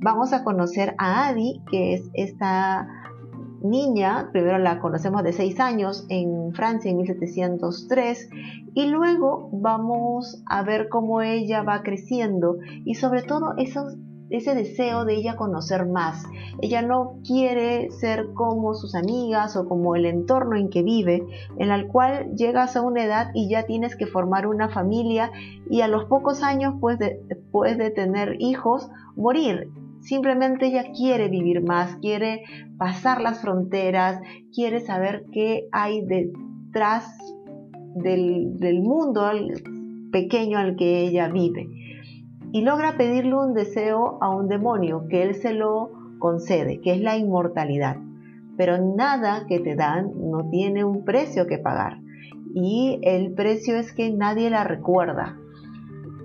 Vamos 0.00 0.32
a 0.32 0.44
conocer 0.44 0.94
a 0.98 1.28
Adi, 1.28 1.62
que 1.70 1.94
es 1.94 2.10
esta 2.14 2.88
niña, 3.62 4.28
primero 4.32 4.58
la 4.58 4.78
conocemos 4.80 5.22
de 5.22 5.32
6 5.32 5.60
años 5.60 6.06
en 6.08 6.52
Francia 6.52 6.90
en 6.90 6.98
1703 6.98 8.30
y 8.74 8.86
luego 8.86 9.48
vamos 9.52 10.42
a 10.46 10.62
ver 10.62 10.88
cómo 10.88 11.22
ella 11.22 11.62
va 11.62 11.82
creciendo 11.82 12.58
y 12.84 12.94
sobre 12.94 13.22
todo 13.22 13.54
esos 13.56 13.96
ese 14.30 14.54
deseo 14.54 15.04
de 15.04 15.14
ella 15.14 15.36
conocer 15.36 15.86
más. 15.86 16.24
Ella 16.60 16.82
no 16.82 17.18
quiere 17.26 17.90
ser 17.90 18.32
como 18.34 18.74
sus 18.74 18.94
amigas 18.94 19.56
o 19.56 19.68
como 19.68 19.94
el 19.94 20.06
entorno 20.06 20.56
en 20.56 20.68
que 20.68 20.82
vive, 20.82 21.24
en 21.58 21.70
el 21.70 21.86
cual 21.86 22.34
llegas 22.34 22.76
a 22.76 22.82
una 22.82 23.04
edad 23.04 23.30
y 23.34 23.48
ya 23.48 23.64
tienes 23.64 23.96
que 23.96 24.06
formar 24.06 24.46
una 24.46 24.68
familia 24.68 25.30
y 25.70 25.80
a 25.80 25.88
los 25.88 26.06
pocos 26.06 26.42
años 26.42 26.74
pues 26.80 26.98
después 26.98 27.78
de 27.78 27.90
tener 27.90 28.36
hijos 28.40 28.88
morir. 29.16 29.68
Simplemente 30.00 30.66
ella 30.66 30.92
quiere 30.96 31.28
vivir 31.28 31.62
más, 31.62 31.96
quiere 31.96 32.44
pasar 32.78 33.20
las 33.20 33.40
fronteras, 33.40 34.20
quiere 34.54 34.80
saber 34.80 35.24
qué 35.32 35.68
hay 35.72 36.04
detrás 36.04 37.06
del, 37.94 38.56
del 38.58 38.82
mundo 38.82 39.22
pequeño 40.12 40.58
al 40.58 40.76
que 40.76 41.00
ella 41.00 41.28
vive 41.28 41.66
y 42.56 42.62
logra 42.62 42.96
pedirle 42.96 43.34
un 43.34 43.52
deseo 43.52 44.16
a 44.22 44.30
un 44.30 44.48
demonio 44.48 45.08
que 45.10 45.22
él 45.22 45.34
se 45.34 45.52
lo 45.52 45.90
concede, 46.18 46.80
que 46.80 46.92
es 46.94 47.02
la 47.02 47.18
inmortalidad. 47.18 47.98
Pero 48.56 48.78
nada 48.78 49.44
que 49.46 49.60
te 49.60 49.76
dan 49.76 50.10
no 50.30 50.48
tiene 50.48 50.82
un 50.82 51.04
precio 51.04 51.46
que 51.46 51.58
pagar 51.58 51.98
y 52.54 52.98
el 53.02 53.34
precio 53.34 53.76
es 53.76 53.92
que 53.92 54.10
nadie 54.10 54.48
la 54.48 54.64
recuerda. 54.64 55.36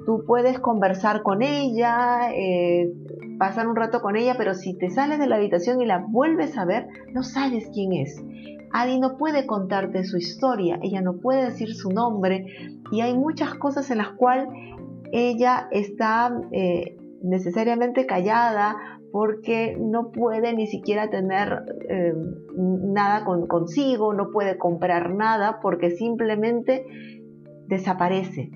Tú 0.05 0.23
puedes 0.25 0.57
conversar 0.59 1.21
con 1.21 1.41
ella, 1.41 2.31
eh, 2.33 2.93
pasar 3.37 3.67
un 3.67 3.75
rato 3.75 4.01
con 4.01 4.15
ella, 4.15 4.35
pero 4.37 4.53
si 4.53 4.73
te 4.73 4.89
sales 4.89 5.19
de 5.19 5.27
la 5.27 5.35
habitación 5.35 5.81
y 5.81 5.85
la 5.85 5.97
vuelves 5.97 6.57
a 6.57 6.63
ver, 6.63 6.87
no 7.13 7.23
sabes 7.23 7.69
quién 7.73 7.91
es. 7.91 8.23
Adi 8.71 9.01
no 9.01 9.17
puede 9.17 9.45
contarte 9.45 10.05
su 10.05 10.15
historia, 10.15 10.79
ella 10.81 11.01
no 11.01 11.17
puede 11.17 11.43
decir 11.43 11.75
su 11.75 11.89
nombre 11.89 12.45
y 12.89 13.01
hay 13.01 13.17
muchas 13.17 13.55
cosas 13.55 13.91
en 13.91 13.97
las 13.97 14.11
cuales 14.11 14.47
ella 15.11 15.67
está 15.71 16.33
eh, 16.51 16.97
necesariamente 17.21 18.05
callada 18.05 18.77
porque 19.11 19.77
no 19.79 20.11
puede 20.11 20.53
ni 20.53 20.67
siquiera 20.67 21.09
tener 21.09 21.63
eh, 21.89 22.13
nada 22.55 23.25
consigo, 23.25 24.13
no 24.13 24.31
puede 24.31 24.57
comprar 24.57 25.13
nada 25.13 25.59
porque 25.61 25.91
simplemente 25.91 26.85
desaparece. 27.67 28.51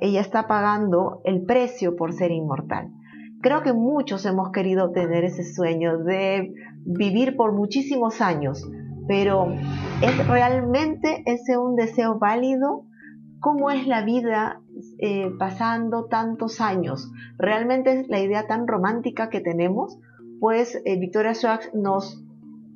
ella 0.00 0.20
está 0.20 0.46
pagando 0.46 1.20
el 1.24 1.42
precio 1.44 1.96
por 1.96 2.12
ser 2.12 2.30
inmortal. 2.30 2.88
Creo 3.40 3.62
que 3.62 3.74
muchos 3.74 4.24
hemos 4.24 4.52
querido 4.52 4.90
tener 4.92 5.24
ese 5.24 5.44
sueño 5.44 5.98
de 5.98 6.54
vivir 6.86 7.36
por 7.36 7.52
muchísimos 7.52 8.22
años, 8.22 8.66
pero 9.06 9.48
¿es 10.00 10.28
realmente 10.28 11.22
ese 11.26 11.58
un 11.58 11.76
deseo 11.76 12.18
válido? 12.18 12.86
¿Cómo 13.40 13.70
es 13.70 13.86
la 13.86 14.02
vida 14.02 14.62
eh, 14.98 15.30
pasando 15.38 16.06
tantos 16.06 16.60
años. 16.60 17.10
Realmente 17.38 18.06
la 18.08 18.20
idea 18.20 18.46
tan 18.46 18.66
romántica 18.66 19.30
que 19.30 19.40
tenemos, 19.40 19.98
pues 20.40 20.80
eh, 20.84 20.98
Victoria 20.98 21.34
Schwartz 21.34 21.70
nos 21.74 22.22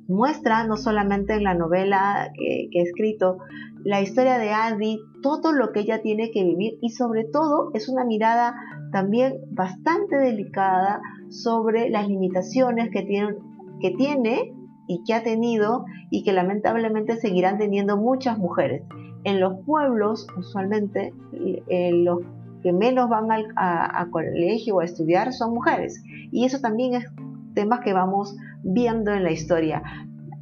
muestra, 0.07 0.65
no 0.65 0.75
solamente 0.75 1.33
en 1.33 1.43
la 1.43 1.53
novela 1.53 2.31
que, 2.35 2.67
que, 2.71 2.79
he 2.79 2.83
escrito, 2.83 3.37
la 3.83 4.01
historia 4.01 4.37
de 4.37 4.51
Adi, 4.51 4.99
todo 5.21 5.53
lo 5.53 5.71
que 5.71 5.81
ella 5.81 6.01
tiene 6.01 6.31
que 6.31 6.43
vivir 6.43 6.77
y 6.81 6.89
sobre 6.89 7.25
todo 7.25 7.71
es 7.73 7.87
una 7.87 8.03
mirada 8.03 8.55
también 8.91 9.35
bastante 9.51 10.17
delicada 10.17 11.01
sobre 11.29 11.89
las 11.89 12.07
limitaciones 12.07 12.89
que 12.91 13.03
tiene, 13.03 13.35
que 13.81 13.91
tiene 13.91 14.53
y 14.87 15.03
que 15.03 15.13
ha 15.13 15.23
tenido 15.23 15.85
y 16.09 16.23
que 16.23 16.33
lamentablemente 16.33 17.17
seguirán 17.17 17.57
teniendo 17.57 17.95
muchas 17.97 18.37
mujeres. 18.37 18.81
En 19.23 19.39
los 19.39 19.59
pueblos, 19.65 20.27
usualmente, 20.37 21.13
eh, 21.67 21.91
los 21.93 22.19
que 22.63 22.73
menos 22.73 23.09
van 23.09 23.31
al 23.31 23.47
a, 23.55 24.07
colegio 24.11 24.75
o 24.75 24.79
a 24.81 24.85
estudiar 24.85 25.33
son 25.33 25.53
mujeres. 25.53 26.01
Y 26.31 26.45
eso 26.45 26.59
también 26.59 26.95
es 26.95 27.05
temas 27.53 27.79
que 27.81 27.93
vamos 27.93 28.35
viendo 28.63 29.11
en 29.13 29.23
la 29.23 29.31
historia. 29.31 29.81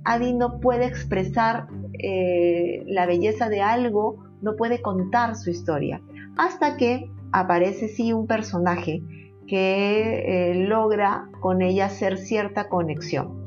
Adi 0.03 0.33
no 0.33 0.59
puede 0.59 0.85
expresar 0.85 1.67
eh, 1.99 2.83
la 2.87 3.05
belleza 3.05 3.49
de 3.49 3.61
algo, 3.61 4.23
no 4.41 4.55
puede 4.55 4.81
contar 4.81 5.35
su 5.35 5.49
historia. 5.49 6.01
Hasta 6.37 6.77
que 6.77 7.09
aparece 7.31 7.87
sí 7.87 8.13
un 8.13 8.27
personaje 8.27 9.01
que 9.47 10.51
eh, 10.51 10.55
logra 10.67 11.29
con 11.39 11.61
ella 11.61 11.85
hacer 11.85 12.17
cierta 12.17 12.69
conexión. 12.69 13.43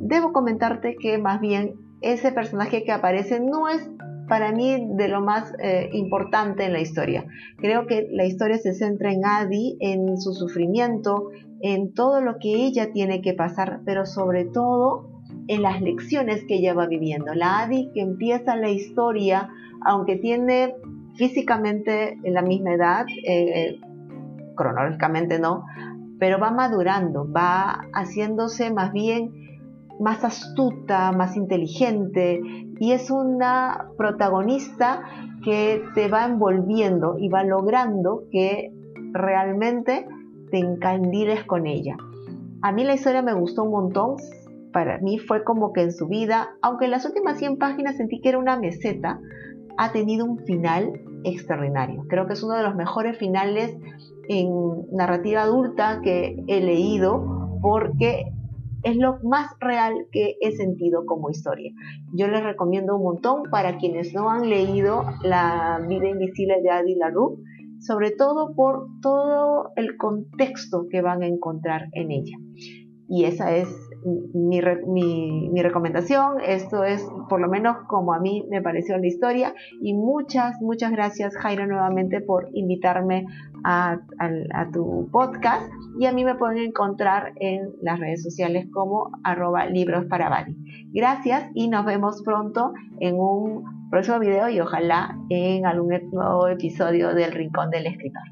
Debo 0.00 0.32
comentarte 0.32 0.96
que 0.96 1.18
más 1.18 1.40
bien 1.40 1.74
ese 2.00 2.32
personaje 2.32 2.84
que 2.84 2.92
aparece 2.92 3.40
no 3.40 3.68
es 3.68 3.88
para 4.28 4.52
mí 4.52 4.88
de 4.90 5.08
lo 5.08 5.20
más 5.20 5.52
eh, 5.58 5.90
importante 5.92 6.64
en 6.64 6.72
la 6.72 6.80
historia. 6.80 7.26
Creo 7.58 7.86
que 7.86 8.08
la 8.10 8.24
historia 8.24 8.58
se 8.58 8.74
centra 8.74 9.12
en 9.12 9.24
Adi, 9.24 9.76
en 9.80 10.18
su 10.20 10.32
sufrimiento, 10.32 11.30
en 11.60 11.92
todo 11.92 12.20
lo 12.20 12.38
que 12.38 12.54
ella 12.54 12.92
tiene 12.92 13.20
que 13.20 13.34
pasar, 13.34 13.80
pero 13.84 14.06
sobre 14.06 14.44
todo 14.44 15.08
en 15.48 15.62
las 15.62 15.80
lecciones 15.80 16.44
que 16.46 16.56
ella 16.56 16.74
va 16.74 16.86
viviendo. 16.86 17.34
La 17.34 17.60
Adi 17.60 17.90
que 17.92 18.00
empieza 18.00 18.56
la 18.56 18.70
historia, 18.70 19.50
aunque 19.84 20.16
tiene 20.16 20.74
físicamente 21.16 22.18
la 22.24 22.42
misma 22.42 22.74
edad, 22.74 23.06
eh, 23.26 23.78
cronológicamente 24.56 25.38
no, 25.38 25.64
pero 26.18 26.38
va 26.38 26.50
madurando, 26.50 27.30
va 27.30 27.88
haciéndose 27.92 28.72
más 28.72 28.92
bien 28.92 29.43
más 30.04 30.22
astuta, 30.22 31.12
más 31.12 31.34
inteligente 31.34 32.38
y 32.78 32.92
es 32.92 33.10
una 33.10 33.88
protagonista 33.96 35.02
que 35.42 35.82
te 35.94 36.08
va 36.08 36.26
envolviendo 36.26 37.16
y 37.18 37.30
va 37.30 37.42
logrando 37.42 38.24
que 38.30 38.70
realmente 39.12 40.06
te 40.50 40.58
encandiles 40.58 41.44
con 41.44 41.66
ella. 41.66 41.96
A 42.60 42.70
mí 42.70 42.84
la 42.84 42.94
historia 42.94 43.22
me 43.22 43.32
gustó 43.32 43.62
un 43.62 43.70
montón, 43.70 44.16
para 44.74 44.98
mí 44.98 45.18
fue 45.18 45.42
como 45.42 45.72
que 45.72 45.80
en 45.80 45.92
su 45.92 46.06
vida, 46.06 46.50
aunque 46.60 46.84
en 46.84 46.90
las 46.90 47.06
últimas 47.06 47.38
100 47.38 47.56
páginas 47.56 47.96
sentí 47.96 48.20
que 48.20 48.28
era 48.28 48.38
una 48.38 48.58
meseta, 48.58 49.18
ha 49.78 49.92
tenido 49.92 50.26
un 50.26 50.38
final 50.40 51.00
extraordinario. 51.24 52.04
Creo 52.08 52.26
que 52.26 52.34
es 52.34 52.42
uno 52.42 52.56
de 52.56 52.62
los 52.62 52.74
mejores 52.74 53.16
finales 53.16 53.74
en 54.28 54.50
narrativa 54.92 55.42
adulta 55.42 56.00
que 56.02 56.44
he 56.46 56.60
leído 56.60 57.58
porque 57.62 58.33
es 58.84 58.96
lo 58.96 59.18
más 59.22 59.50
real 59.60 59.94
que 60.12 60.36
he 60.40 60.52
sentido 60.52 61.04
como 61.06 61.30
historia. 61.30 61.72
Yo 62.12 62.28
les 62.28 62.42
recomiendo 62.42 62.96
un 62.96 63.02
montón 63.02 63.42
para 63.50 63.78
quienes 63.78 64.14
no 64.14 64.30
han 64.30 64.48
leído 64.48 65.04
La 65.22 65.80
vida 65.88 66.08
invisible 66.08 66.60
de 66.62 66.70
Adi 66.70 66.94
LaRue, 66.94 67.38
sobre 67.80 68.10
todo 68.12 68.54
por 68.54 68.86
todo 69.02 69.72
el 69.76 69.96
contexto 69.96 70.86
que 70.90 71.02
van 71.02 71.22
a 71.22 71.26
encontrar 71.26 71.88
en 71.92 72.10
ella. 72.10 72.36
Y 73.08 73.24
esa 73.24 73.54
es 73.54 73.68
mi, 74.34 74.60
mi, 75.50 75.62
recomendación. 75.62 76.40
Esto 76.44 76.84
es 76.84 77.06
por 77.28 77.40
lo 77.40 77.48
menos 77.48 77.76
como 77.88 78.14
a 78.14 78.20
mí 78.20 78.46
me 78.50 78.62
pareció 78.62 78.96
la 78.98 79.06
historia. 79.06 79.54
Y 79.82 79.94
muchas, 79.94 80.60
muchas 80.60 80.92
gracias 80.92 81.36
Jairo 81.36 81.66
nuevamente 81.66 82.20
por 82.20 82.48
invitarme 82.52 83.26
a, 83.64 83.98
tu 84.72 85.08
podcast. 85.10 85.68
Y 85.98 86.06
a 86.06 86.12
mí 86.12 86.24
me 86.24 86.34
pueden 86.34 86.58
encontrar 86.58 87.32
en 87.36 87.72
las 87.82 87.98
redes 87.98 88.22
sociales 88.22 88.66
como 88.72 89.10
arroba 89.22 89.66
libros 89.66 90.06
para 90.06 90.28
Bali. 90.28 90.56
Gracias 90.92 91.50
y 91.54 91.68
nos 91.68 91.84
vemos 91.84 92.22
pronto 92.22 92.72
en 93.00 93.16
un 93.18 93.88
próximo 93.90 94.18
video 94.18 94.48
y 94.48 94.60
ojalá 94.60 95.16
en 95.30 95.66
algún 95.66 95.94
nuevo 96.12 96.48
episodio 96.48 97.14
del 97.14 97.32
Rincón 97.32 97.70
del 97.70 97.86
Escritor. 97.86 98.22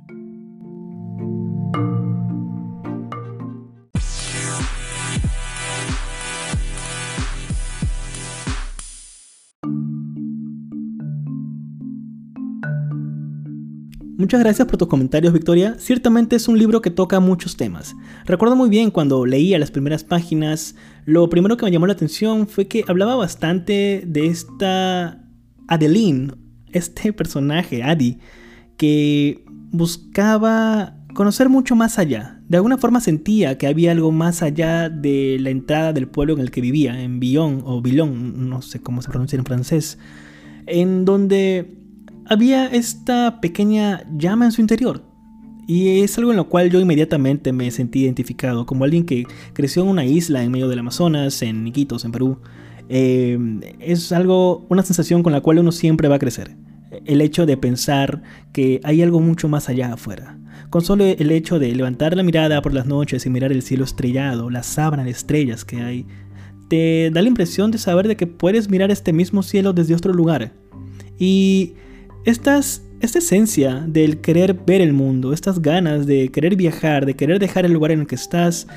Muchas 14.23 14.39
gracias 14.39 14.69
por 14.69 14.77
tus 14.77 14.87
comentarios, 14.87 15.33
Victoria. 15.33 15.75
Ciertamente 15.81 16.37
es 16.37 16.47
un 16.47 16.57
libro 16.57 16.81
que 16.81 16.93
toca 16.93 17.19
muchos 17.19 17.57
temas. 17.57 17.97
Recuerdo 18.25 18.55
muy 18.55 18.71
bien 18.71 18.93
cuando 18.93 19.27
leía 19.27 19.59
las 19.59 19.73
primeras 19.73 20.05
páginas, 20.05 20.77
lo 21.07 21.29
primero 21.29 21.57
que 21.57 21.65
me 21.65 21.73
llamó 21.73 21.89
la 21.89 21.95
atención 21.95 22.47
fue 22.47 22.69
que 22.69 22.85
hablaba 22.87 23.17
bastante 23.17 24.05
de 24.07 24.29
esta 24.29 25.25
Adeline, 25.67 26.37
este 26.71 27.13
personaje, 27.13 27.83
Adi, 27.83 28.21
que 28.77 29.45
buscaba 29.73 30.95
conocer 31.15 31.49
mucho 31.49 31.75
más 31.75 31.99
allá. 31.99 32.41
De 32.49 32.59
alguna 32.59 32.79
forma 32.79 33.01
sentía 33.01 33.59
que 33.59 33.67
había 33.67 33.91
algo 33.91 34.13
más 34.13 34.41
allá 34.41 34.89
de 34.89 35.37
la 35.41 35.51
entrada 35.51 35.93
del 35.93 36.07
pueblo 36.07 36.35
en 36.35 36.43
el 36.43 36.53
que 36.53 36.61
vivía, 36.61 37.03
en 37.03 37.19
Billon 37.19 37.65
o 37.65 37.83
Billon, 37.83 38.49
no 38.49 38.63
sé 38.63 38.81
cómo 38.81 39.03
se 39.03 39.11
pronuncia 39.11 39.37
en 39.37 39.45
francés, 39.45 39.99
en 40.67 41.05
donde 41.05 41.82
había 42.27 42.67
esta 42.67 43.41
pequeña 43.41 44.05
llama 44.17 44.47
en 44.47 44.53
su 44.53 44.61
interior. 44.61 45.03
Y 45.67 46.01
es 46.01 46.19
algo 46.19 46.33
en 46.33 46.37
lo 46.37 46.49
cual 46.49 46.71
yo 46.71 46.81
inmediatamente 46.81 47.53
me 47.53 47.71
sentí 47.71 48.01
identificado, 48.01 48.67
como 48.67 48.85
alguien 48.85 49.05
que 49.05 49.27
creció 49.53 49.83
en 49.83 49.89
una 49.89 50.05
isla 50.05 50.43
en 50.43 50.51
medio 50.51 50.69
del 50.69 50.81
Amazonas, 50.81 51.41
en 51.43 51.67
Iquitos, 51.67 52.05
en 52.05 52.13
Perú. 52.13 52.39
Eh, 52.89 53.39
es 53.79 54.13
algo, 54.13 54.67
una 54.69 54.83
sensación 54.83 55.23
con 55.23 55.33
la 55.33 55.41
cual 55.41 55.61
uno 55.61 55.73
siempre 55.73 56.09
va 56.09 56.17
a 56.17 56.19
crecer. 56.19 56.57
El 57.05 57.21
hecho 57.21 57.47
de 57.47 57.57
pensar 57.57 58.23
que 58.53 58.81
hay 58.83 59.03
algo 59.03 59.21
mucho 59.21 59.49
más 59.49 59.69
allá 59.69 59.93
afuera. 59.93 60.39
Con 60.69 60.83
solo 60.83 61.05
el 61.05 61.31
hecho 61.31 61.59
de 61.59 61.75
levantar 61.75 62.17
la 62.17 62.23
mirada 62.23 62.61
por 62.61 62.75
las 62.75 62.87
noches 62.87 63.25
y 63.25 63.31
mirar 63.31 63.53
el 63.53 63.63
cielo 63.63 63.85
estrellado, 63.85 64.51
la 64.51 64.63
sábana 64.63 65.05
de 65.05 65.11
estrellas 65.11 65.65
que 65.65 65.81
hay, 65.81 66.07
te 66.69 67.11
da 67.13 67.23
la 67.23 67.29
impresión 67.29 67.71
de 67.71 67.79
saber 67.79 68.09
de 68.09 68.17
que 68.17 68.27
puedes 68.27 68.69
mirar 68.69 68.91
este 68.91 69.13
mismo 69.13 69.43
cielo 69.43 69.73
desde 69.73 69.95
otro 69.95 70.13
lugar. 70.13 70.53
Y 71.19 71.75
estas 72.25 72.83
esta 73.03 73.19
esencia 73.19 73.85
del 73.87 74.21
querer 74.21 74.55
ver 74.55 74.81
el 74.81 74.93
mundo, 74.93 75.33
estas 75.33 75.61
ganas 75.61 76.07
de 76.07 76.29
querer 76.29 76.55
viajar, 76.55 77.05
de 77.05 77.15
querer 77.15 77.41
dejar 77.41 77.67
el 77.67 77.73
lugar 77.73 77.91
en 77.91 78.01
el 78.01 78.07
que 78.07 78.15
estás, 78.15 78.69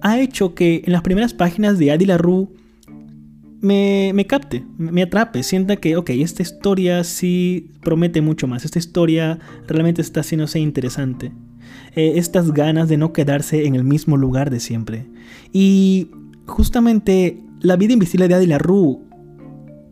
ha 0.00 0.18
hecho 0.18 0.54
que 0.54 0.82
en 0.84 0.92
las 0.92 1.02
primeras 1.02 1.32
páginas 1.32 1.78
de 1.78 1.92
Adi 1.92 2.06
LaRue 2.06 2.48
me, 3.60 4.10
me 4.14 4.26
capte, 4.26 4.64
me 4.76 5.02
atrape, 5.02 5.44
sienta 5.44 5.76
que, 5.76 5.96
ok, 5.96 6.10
esta 6.10 6.42
historia 6.42 7.04
sí 7.04 7.70
promete 7.82 8.20
mucho 8.20 8.48
más, 8.48 8.64
esta 8.64 8.80
historia 8.80 9.38
realmente 9.68 10.02
está 10.02 10.20
haciéndose 10.20 10.58
interesante. 10.58 11.30
Eh, 11.94 12.14
estas 12.16 12.52
ganas 12.52 12.88
de 12.88 12.96
no 12.96 13.12
quedarse 13.12 13.64
en 13.64 13.76
el 13.76 13.84
mismo 13.84 14.16
lugar 14.16 14.50
de 14.50 14.58
siempre. 14.58 15.06
Y 15.52 16.10
justamente 16.46 17.40
la 17.60 17.76
vida 17.76 17.92
invisible 17.92 18.26
de 18.26 18.34
Adi 18.34 18.46
LaRue 18.46 18.98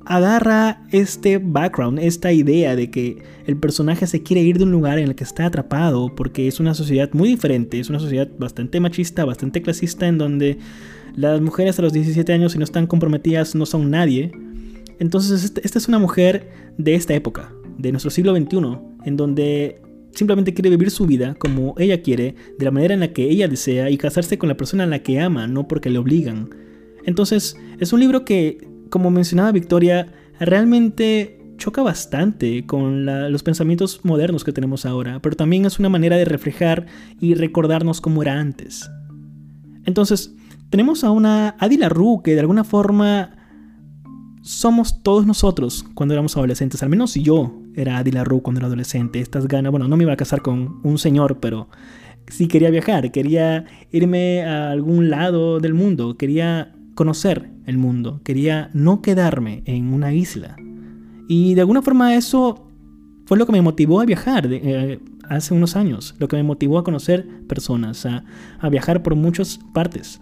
agarra 0.07 0.83
este 0.91 1.39
background, 1.39 1.99
esta 1.99 2.33
idea 2.33 2.75
de 2.75 2.91
que 2.91 3.23
el 3.47 3.57
personaje 3.57 4.07
se 4.07 4.23
quiere 4.23 4.43
ir 4.43 4.59
de 4.59 4.65
un 4.65 4.73
lugar 4.73 4.99
en 4.99 5.09
el 5.09 5.15
que 5.15 5.25
está 5.25 5.47
atrapado 5.47 6.15
porque 6.15 6.49
es 6.49 6.61
una 6.61 6.75
sociedad 6.75 7.11
muy 7.13 7.29
diferente, 7.29 7.81
es 7.81 7.91
una 7.91 8.01
sociedad 8.01 8.29
bastante 8.39 8.81
machista, 8.81 9.25
bastante 9.25 9.63
clasista 9.63 10.07
en 10.07 10.19
donde 10.19 10.59
las 11.17 11.41
mujeres 11.41 11.79
a 11.79 11.83
los 11.83 11.93
17 11.93 12.33
años 12.33 12.53
si 12.53 12.59
no 12.59 12.65
están 12.65 12.87
comprometidas 12.87 13.55
no 13.55 13.67
son 13.67 13.91
nadie. 13.91 14.33
Entonces 14.99 15.45
este, 15.45 15.61
esta 15.65 15.79
es 15.79 15.89
una 15.89 15.99
mujer 15.99 16.49
de 16.79 16.95
esta 16.95 17.15
época, 17.15 17.53
de 17.79 17.93
nuestro 17.93 18.11
siglo 18.11 18.35
XXI, 18.35 18.79
en 19.05 19.17
donde 19.17 19.81
simplemente 20.13 20.55
quiere 20.55 20.71
vivir 20.71 20.91
su 20.91 21.07
vida 21.07 21.35
como 21.35 21.75
ella 21.79 22.03
quiere, 22.03 22.35
de 22.59 22.65
la 22.65 22.71
manera 22.71 22.95
en 22.95 23.01
la 23.01 23.13
que 23.13 23.25
ella 23.25 23.49
desea 23.49 23.91
y 23.91 23.99
casarse 23.99 24.39
con 24.39 24.49
la 24.49 24.57
persona 24.57 24.85
a 24.85 24.87
la 24.87 25.01
que 25.01 25.21
ama, 25.21 25.47
no 25.47 25.69
porque 25.69 25.91
le 25.91 25.99
obligan. 25.99 26.51
Entonces 27.05 27.57
es 27.79 27.93
un 27.93 28.01
libro 28.01 28.25
que 28.25 28.70
como 28.91 29.11
mencionaba 29.11 29.53
Victoria, 29.53 30.13
realmente 30.39 31.41
choca 31.57 31.83
bastante 31.83 32.67
con 32.67 33.05
los 33.07 33.43
pensamientos 33.43 34.01
modernos 34.03 34.45
que 34.45 34.53
tenemos 34.53 34.87
ahora, 34.87 35.21
pero 35.21 35.37
también 35.37 35.67
es 35.67 35.79
una 35.79 35.89
manera 35.89 36.17
de 36.17 36.25
reflejar 36.25 36.87
y 37.21 37.35
recordarnos 37.35 38.01
cómo 38.01 38.23
era 38.23 38.41
antes. 38.41 38.91
Entonces, 39.85 40.35
tenemos 40.71 41.05
a 41.05 41.11
una 41.11 41.57
Adi 41.59 41.77
Ru 41.77 42.23
que 42.23 42.35
de 42.35 42.41
alguna 42.41 42.65
forma 42.65 43.37
somos 44.43 45.03
todos 45.03 45.27
nosotros 45.27 45.85
cuando 45.95 46.15
éramos 46.15 46.37
adolescentes, 46.37 46.83
al 46.83 46.89
menos 46.89 47.15
yo 47.15 47.61
era 47.75 47.99
Adi 47.99 48.11
Ru 48.11 48.41
cuando 48.43 48.61
era 48.61 48.67
adolescente, 48.67 49.21
estas 49.21 49.47
ganas, 49.47 49.71
bueno, 49.71 49.87
no 49.87 49.97
me 49.97 50.05
iba 50.05 50.15
a 50.15 50.17
casar 50.17 50.41
con 50.43 50.81
un 50.83 50.99
señor, 50.99 51.41
pero 51.41 51.69
sí 52.29 52.49
quería 52.49 52.71
viajar, 52.71 53.13
quería 53.13 53.67
irme 53.91 54.45
a 54.45 54.71
algún 54.71 55.11
lado 55.11 55.61
del 55.61 55.75
mundo, 55.75 56.17
quería 56.17 56.73
conocer 56.95 57.51
el 57.71 57.79
mundo, 57.79 58.21
quería 58.25 58.71
no 58.75 59.01
quedarme 59.01 59.63
en 59.65 59.93
una 59.93 60.13
isla. 60.13 60.57
Y 61.29 61.55
de 61.55 61.61
alguna 61.61 61.83
forma 61.83 62.15
eso 62.15 62.67
fue 63.27 63.39
lo 63.39 63.47
que 63.47 63.53
me 63.53 63.63
motivó 63.63 64.01
a 64.01 64.05
viajar 64.05 64.49
eh, 64.51 64.99
hace 65.31 65.55
unos 65.55 65.77
años, 65.77 66.17
lo 66.19 66.27
que 66.27 66.37
me 66.37 66.43
motivó 66.43 66.79
a 66.79 66.85
conocer 66.85 67.27
personas, 67.47 68.05
a, 68.05 68.25
viajar 68.69 69.03
por 69.03 69.15
muchas 69.15 69.61
partes. 69.73 70.21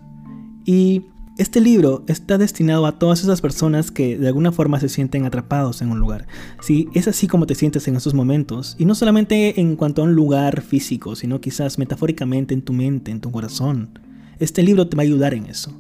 Y 0.67 1.05
este 1.39 1.63
libro 1.63 2.05
está 2.09 2.37
destinado 2.37 2.85
a 2.85 2.99
todas 2.99 3.23
esas 3.23 3.41
personas 3.41 3.91
que 3.91 4.19
de 4.19 4.29
alguna 4.29 4.53
forma 4.53 4.79
se 4.79 4.91
sienten 4.91 5.25
atrapados 5.25 5.81
en 5.81 5.91
un 5.91 5.99
lugar. 5.99 6.27
Si 6.61 6.89
es 6.93 7.09
así 7.09 7.27
como 7.27 7.47
te 7.47 7.55
sientes 7.55 7.89
en 7.89 7.97
esos 7.97 8.13
momentos, 8.13 8.77
y 8.79 8.85
no 8.85 8.95
solamente 8.95 9.59
en 9.59 9.77
cuanto 9.77 10.03
a 10.03 10.05
un 10.05 10.15
lugar 10.15 10.61
físico, 10.61 11.17
sino 11.17 11.41
quizás 11.41 11.79
metafóricamente 11.79 12.53
en 12.53 12.61
tu 12.61 12.75
mente, 12.75 13.11
en 13.11 13.23
tu 13.23 13.31
corazón, 13.31 13.99
este 14.39 14.63
libro 14.63 14.89
te 14.89 14.97
va 14.97 15.03
a 15.03 15.07
ayudar 15.07 15.33
en 15.33 15.47
eso. 15.47 15.73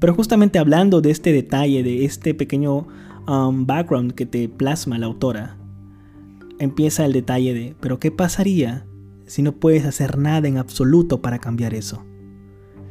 Pero 0.00 0.14
justamente 0.14 0.58
hablando 0.58 1.00
de 1.00 1.10
este 1.10 1.32
detalle, 1.32 1.82
de 1.82 2.04
este 2.04 2.34
pequeño 2.34 2.88
um, 3.28 3.66
background 3.66 4.12
que 4.12 4.26
te 4.26 4.48
plasma 4.48 4.98
la 4.98 5.06
autora, 5.06 5.56
empieza 6.58 7.04
el 7.04 7.12
detalle 7.12 7.54
de, 7.54 7.76
pero 7.80 8.00
¿qué 8.00 8.10
pasaría 8.10 8.86
si 9.26 9.42
no 9.42 9.52
puedes 9.52 9.84
hacer 9.84 10.18
nada 10.18 10.48
en 10.48 10.58
absoluto 10.58 11.22
para 11.22 11.38
cambiar 11.38 11.74
eso? 11.74 12.04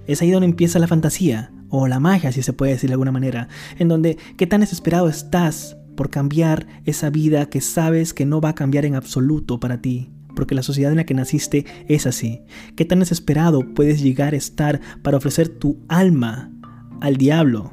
Es 0.07 0.21
ahí 0.21 0.31
donde 0.31 0.47
empieza 0.47 0.79
la 0.79 0.87
fantasía, 0.87 1.51
o 1.69 1.87
la 1.87 1.99
magia, 1.99 2.31
si 2.31 2.41
se 2.41 2.53
puede 2.53 2.73
decir 2.73 2.89
de 2.89 2.95
alguna 2.95 3.11
manera, 3.11 3.47
en 3.77 3.87
donde 3.87 4.17
qué 4.37 4.47
tan 4.47 4.61
desesperado 4.61 5.07
estás 5.07 5.77
por 5.95 6.09
cambiar 6.09 6.67
esa 6.85 7.09
vida 7.09 7.49
que 7.49 7.61
sabes 7.61 8.13
que 8.13 8.25
no 8.25 8.41
va 8.41 8.49
a 8.49 8.55
cambiar 8.55 8.85
en 8.85 8.95
absoluto 8.95 9.59
para 9.59 9.81
ti, 9.81 10.09
porque 10.35 10.55
la 10.55 10.63
sociedad 10.63 10.91
en 10.91 10.97
la 10.97 11.05
que 11.05 11.13
naciste 11.13 11.65
es 11.87 12.07
así. 12.07 12.41
¿Qué 12.75 12.85
tan 12.85 12.99
desesperado 12.99 13.73
puedes 13.73 14.01
llegar 14.01 14.33
a 14.33 14.37
estar 14.37 14.81
para 15.03 15.17
ofrecer 15.17 15.49
tu 15.49 15.77
alma 15.87 16.51
al 17.01 17.17
diablo, 17.17 17.71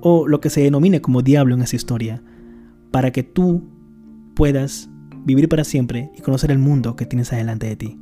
o 0.00 0.28
lo 0.28 0.40
que 0.40 0.50
se 0.50 0.62
denomine 0.62 1.00
como 1.00 1.22
diablo 1.22 1.54
en 1.54 1.62
esa 1.62 1.76
historia, 1.76 2.22
para 2.90 3.10
que 3.10 3.22
tú 3.22 3.64
puedas 4.34 4.88
vivir 5.24 5.48
para 5.48 5.64
siempre 5.64 6.10
y 6.16 6.22
conocer 6.22 6.50
el 6.50 6.58
mundo 6.58 6.96
que 6.96 7.06
tienes 7.06 7.32
adelante 7.32 7.66
de 7.66 7.76
ti. 7.76 7.98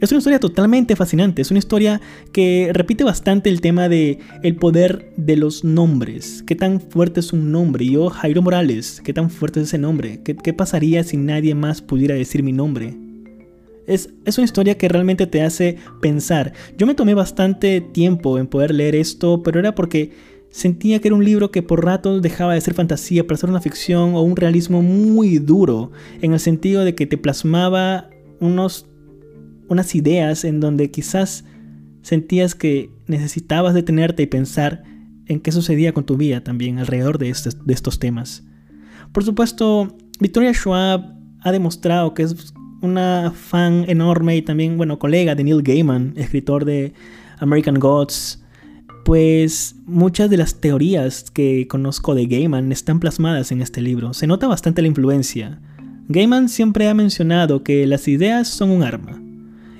Es 0.00 0.10
una 0.12 0.18
historia 0.18 0.40
totalmente 0.40 0.96
fascinante, 0.96 1.42
es 1.42 1.50
una 1.50 1.58
historia 1.58 2.00
que 2.32 2.70
repite 2.72 3.04
bastante 3.04 3.50
el 3.50 3.60
tema 3.60 3.90
de 3.90 4.18
el 4.42 4.56
poder 4.56 5.12
de 5.18 5.36
los 5.36 5.62
nombres, 5.62 6.42
qué 6.46 6.54
tan 6.54 6.80
fuerte 6.80 7.20
es 7.20 7.34
un 7.34 7.52
nombre, 7.52 7.84
yo 7.84 8.08
Jairo 8.08 8.40
Morales, 8.40 9.02
qué 9.04 9.12
tan 9.12 9.28
fuerte 9.28 9.60
es 9.60 9.66
ese 9.66 9.76
nombre, 9.76 10.22
qué, 10.24 10.34
qué 10.34 10.54
pasaría 10.54 11.04
si 11.04 11.18
nadie 11.18 11.54
más 11.54 11.82
pudiera 11.82 12.14
decir 12.14 12.42
mi 12.42 12.52
nombre, 12.52 12.96
es, 13.90 14.38
una 14.38 14.44
historia 14.44 14.78
que 14.78 14.88
realmente 14.88 15.26
te 15.26 15.42
hace 15.42 15.76
pensar. 16.00 16.52
Yo 16.78 16.86
me 16.86 16.94
tomé 16.94 17.14
bastante 17.14 17.80
tiempo 17.80 18.38
en 18.38 18.46
poder 18.46 18.72
leer 18.72 18.94
esto, 18.94 19.42
pero 19.42 19.58
era 19.58 19.74
porque 19.74 20.12
sentía 20.50 21.00
que 21.00 21.08
era 21.08 21.14
un 21.16 21.24
libro 21.24 21.50
que 21.50 21.62
por 21.62 21.84
rato 21.84 22.20
dejaba 22.20 22.54
de 22.54 22.60
ser 22.60 22.74
fantasía 22.74 23.26
para 23.26 23.36
ser 23.36 23.50
una 23.50 23.60
ficción 23.60 24.14
o 24.14 24.22
un 24.22 24.36
realismo 24.36 24.82
muy 24.82 25.38
duro, 25.38 25.90
en 26.22 26.32
el 26.32 26.40
sentido 26.40 26.84
de 26.84 26.94
que 26.94 27.06
te 27.06 27.18
plasmaba 27.18 28.10
unos, 28.40 28.86
unas 29.68 29.94
ideas 29.94 30.44
en 30.44 30.60
donde 30.60 30.90
quizás 30.90 31.44
sentías 32.02 32.54
que 32.54 32.90
necesitabas 33.06 33.74
detenerte 33.74 34.22
y 34.22 34.26
pensar 34.26 34.84
en 35.26 35.40
qué 35.40 35.52
sucedía 35.52 35.92
con 35.92 36.04
tu 36.04 36.16
vida 36.16 36.42
también 36.42 36.78
alrededor 36.78 37.18
de, 37.18 37.26
de 37.64 37.74
estos 37.74 37.98
temas. 37.98 38.44
Por 39.12 39.24
supuesto, 39.24 39.96
Victoria 40.20 40.52
Schwab 40.52 41.16
ha 41.42 41.52
demostrado 41.52 42.14
que 42.14 42.22
es 42.22 42.52
una 42.80 43.32
fan 43.34 43.84
enorme 43.88 44.36
y 44.36 44.42
también, 44.42 44.76
bueno, 44.76 44.98
colega 44.98 45.34
de 45.34 45.44
Neil 45.44 45.62
Gaiman, 45.62 46.14
escritor 46.16 46.64
de 46.64 46.92
American 47.38 47.78
Gods, 47.78 48.42
pues 49.04 49.76
muchas 49.86 50.30
de 50.30 50.36
las 50.36 50.60
teorías 50.60 51.30
que 51.30 51.66
conozco 51.68 52.14
de 52.14 52.26
Gaiman 52.26 52.70
están 52.72 53.00
plasmadas 53.00 53.50
en 53.52 53.62
este 53.62 53.80
libro. 53.80 54.14
Se 54.14 54.26
nota 54.26 54.46
bastante 54.46 54.82
la 54.82 54.88
influencia. 54.88 55.60
Gaiman 56.08 56.48
siempre 56.48 56.88
ha 56.88 56.94
mencionado 56.94 57.62
que 57.62 57.86
las 57.86 58.08
ideas 58.08 58.48
son 58.48 58.70
un 58.70 58.82
arma. 58.82 59.22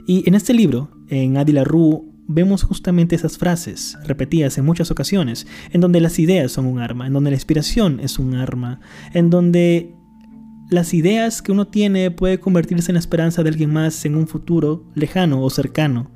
Y 0.06 0.28
en 0.28 0.34
este 0.34 0.54
libro, 0.54 0.90
en 1.08 1.36
Adi 1.36 1.52
Rue, 1.62 2.02
vemos 2.26 2.62
justamente 2.62 3.16
esas 3.16 3.38
frases, 3.38 3.98
repetidas 4.04 4.56
en 4.56 4.64
muchas 4.64 4.90
ocasiones, 4.90 5.46
en 5.72 5.80
donde 5.80 6.00
las 6.00 6.18
ideas 6.18 6.52
son 6.52 6.66
un 6.66 6.78
arma, 6.78 7.06
en 7.06 7.12
donde 7.12 7.30
la 7.30 7.36
inspiración 7.36 8.00
es 8.00 8.18
un 8.18 8.34
arma, 8.34 8.80
en 9.12 9.30
donde 9.30 9.92
las 10.70 10.94
ideas 10.94 11.42
que 11.42 11.52
uno 11.52 11.66
tiene 11.66 12.11
puede 12.11 12.38
convertirse 12.38 12.92
en 12.92 12.94
la 12.94 13.00
esperanza 13.00 13.42
de 13.42 13.50
alguien 13.50 13.72
más 13.72 14.04
en 14.04 14.14
un 14.14 14.26
futuro 14.26 14.85
lejano 14.94 15.42
o 15.42 15.50
cercano. 15.50 16.11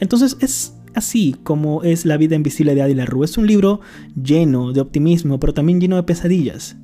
Entonces 0.00 0.36
es 0.40 0.74
así 0.94 1.36
como 1.44 1.82
es 1.84 2.04
La 2.04 2.16
vida 2.16 2.34
invisible 2.34 2.74
de 2.74 2.82
Adi 2.82 2.94
Rue. 3.04 3.24
Es 3.24 3.38
un 3.38 3.46
libro 3.46 3.80
lleno 4.20 4.72
de 4.72 4.80
optimismo, 4.80 5.38
pero 5.38 5.54
también 5.54 5.80
lleno 5.80 5.96
de 5.96 6.02
pesadillas, 6.02 6.76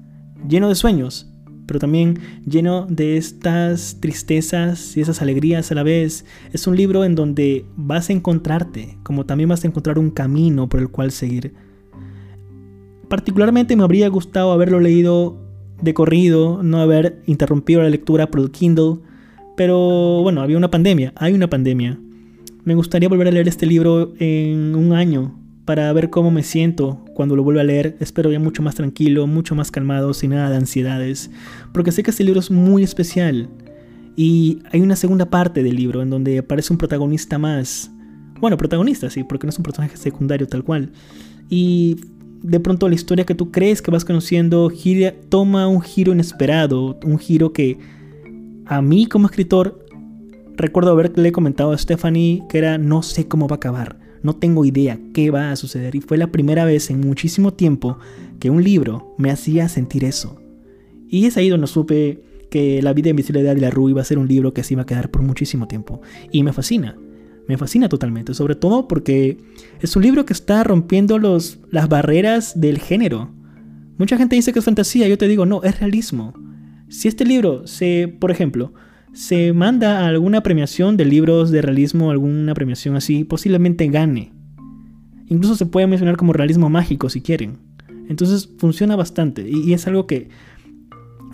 lleno 0.48 0.68
de 0.68 0.74
sueños, 0.74 1.28
pero 1.66 1.80
también 1.80 2.20
lleno 2.46 2.86
de 2.88 3.16
estas 3.16 3.98
tristezas 4.00 4.96
y 4.96 5.00
esas 5.00 5.22
alegrías 5.22 5.72
a 5.72 5.74
la 5.74 5.82
vez. 5.82 6.24
Es 6.52 6.66
un 6.66 6.76
libro 6.76 7.04
en 7.04 7.14
donde 7.14 7.64
vas 7.76 8.10
a 8.10 8.12
encontrarte, 8.12 8.98
como 9.02 9.26
también 9.26 9.48
vas 9.48 9.64
a 9.64 9.68
encontrar 9.68 9.98
un 9.98 10.10
camino 10.10 10.68
por 10.68 10.80
el 10.80 10.88
cual 10.88 11.10
seguir. 11.10 11.54
Particularmente 13.08 13.76
me 13.76 13.82
habría 13.82 14.08
gustado 14.08 14.52
haberlo 14.52 14.80
leído 14.80 15.51
de 15.82 15.94
corrido, 15.94 16.62
no 16.62 16.80
haber 16.80 17.22
interrumpido 17.26 17.82
la 17.82 17.90
lectura 17.90 18.30
por 18.30 18.40
el 18.40 18.50
Kindle. 18.50 18.98
Pero 19.56 20.22
bueno, 20.22 20.40
había 20.40 20.56
una 20.56 20.70
pandemia, 20.70 21.12
hay 21.16 21.34
una 21.34 21.50
pandemia. 21.50 21.98
Me 22.64 22.74
gustaría 22.74 23.08
volver 23.08 23.28
a 23.28 23.32
leer 23.32 23.48
este 23.48 23.66
libro 23.66 24.14
en 24.18 24.74
un 24.74 24.92
año 24.92 25.38
para 25.64 25.92
ver 25.92 26.10
cómo 26.10 26.30
me 26.30 26.42
siento 26.42 27.04
cuando 27.14 27.36
lo 27.36 27.42
vuelva 27.42 27.60
a 27.60 27.64
leer. 27.64 27.96
Espero 28.00 28.32
ya 28.32 28.38
mucho 28.38 28.62
más 28.62 28.74
tranquilo, 28.74 29.26
mucho 29.26 29.54
más 29.54 29.70
calmado, 29.70 30.14
sin 30.14 30.30
nada 30.30 30.50
de 30.50 30.56
ansiedades. 30.56 31.30
Porque 31.72 31.92
sé 31.92 32.02
que 32.02 32.10
este 32.10 32.24
libro 32.24 32.40
es 32.40 32.50
muy 32.50 32.82
especial. 32.82 33.48
Y 34.16 34.60
hay 34.70 34.80
una 34.80 34.96
segunda 34.96 35.30
parte 35.30 35.62
del 35.62 35.76
libro 35.76 36.02
en 36.02 36.10
donde 36.10 36.38
aparece 36.38 36.72
un 36.72 36.78
protagonista 36.78 37.38
más. 37.38 37.90
Bueno, 38.40 38.56
protagonista, 38.56 39.08
sí, 39.10 39.24
porque 39.24 39.46
no 39.46 39.50
es 39.50 39.58
un 39.58 39.64
personaje 39.64 39.96
secundario 39.96 40.46
tal 40.46 40.64
cual. 40.64 40.92
Y 41.48 41.96
de 42.42 42.60
pronto 42.60 42.88
la 42.88 42.94
historia 42.94 43.24
que 43.24 43.34
tú 43.34 43.50
crees 43.50 43.82
que 43.82 43.90
vas 43.90 44.04
conociendo 44.04 44.70
toma 45.28 45.68
un 45.68 45.80
giro 45.80 46.12
inesperado, 46.12 46.98
un 47.04 47.18
giro 47.18 47.52
que 47.52 47.78
a 48.66 48.82
mí 48.82 49.06
como 49.06 49.26
escritor 49.26 49.86
recuerdo 50.56 50.90
haberle 50.90 51.32
comentado 51.32 51.72
a 51.72 51.78
Stephanie 51.78 52.42
que 52.48 52.58
era 52.58 52.78
no 52.78 53.02
sé 53.02 53.28
cómo 53.28 53.48
va 53.48 53.54
a 53.54 53.56
acabar, 53.56 53.98
no 54.22 54.34
tengo 54.34 54.64
idea 54.64 54.98
qué 55.14 55.30
va 55.30 55.52
a 55.52 55.56
suceder 55.56 55.94
y 55.94 56.00
fue 56.00 56.18
la 56.18 56.32
primera 56.32 56.64
vez 56.64 56.90
en 56.90 57.00
muchísimo 57.00 57.52
tiempo 57.52 57.98
que 58.38 58.50
un 58.50 58.62
libro 58.62 59.14
me 59.18 59.30
hacía 59.30 59.68
sentir 59.68 60.04
eso. 60.04 60.36
Y 61.08 61.26
es 61.26 61.36
ahí 61.36 61.48
donde 61.48 61.66
supe 61.66 62.22
que 62.50 62.82
La 62.82 62.92
vida 62.92 63.08
invisible 63.08 63.42
de 63.42 63.50
Adela 63.50 63.70
Rue 63.70 63.92
iba 63.92 64.02
a 64.02 64.04
ser 64.04 64.18
un 64.18 64.28
libro 64.28 64.52
que 64.52 64.62
se 64.62 64.74
iba 64.74 64.82
a 64.82 64.86
quedar 64.86 65.10
por 65.10 65.22
muchísimo 65.22 65.66
tiempo. 65.66 66.02
Y 66.30 66.42
me 66.42 66.52
fascina, 66.52 66.98
me 67.48 67.58
fascina 67.58 67.88
totalmente, 67.88 68.34
sobre 68.34 68.54
todo 68.54 68.88
porque 68.88 69.38
es 69.80 69.96
un 69.96 70.02
libro 70.02 70.24
que 70.24 70.32
está 70.32 70.62
rompiendo 70.64 71.18
los, 71.18 71.58
las 71.70 71.88
barreras 71.88 72.60
del 72.60 72.78
género. 72.78 73.30
Mucha 73.98 74.16
gente 74.16 74.36
dice 74.36 74.52
que 74.52 74.60
es 74.60 74.64
fantasía, 74.64 75.08
yo 75.08 75.18
te 75.18 75.28
digo, 75.28 75.46
no, 75.46 75.62
es 75.62 75.78
realismo. 75.80 76.34
Si 76.88 77.08
este 77.08 77.24
libro 77.24 77.66
se, 77.66 78.14
por 78.20 78.30
ejemplo, 78.30 78.72
se 79.12 79.52
manda 79.52 80.00
a 80.00 80.06
alguna 80.06 80.42
premiación 80.42 80.96
de 80.96 81.04
libros 81.04 81.50
de 81.50 81.62
realismo, 81.62 82.10
alguna 82.10 82.54
premiación 82.54 82.96
así, 82.96 83.24
posiblemente 83.24 83.86
gane. 83.88 84.32
Incluso 85.28 85.54
se 85.54 85.66
puede 85.66 85.86
mencionar 85.86 86.16
como 86.16 86.32
realismo 86.32 86.68
mágico 86.68 87.08
si 87.08 87.20
quieren. 87.20 87.58
Entonces 88.08 88.48
funciona 88.58 88.96
bastante 88.96 89.48
y, 89.48 89.72
es 89.72 89.86
algo 89.86 90.06
que 90.06 90.28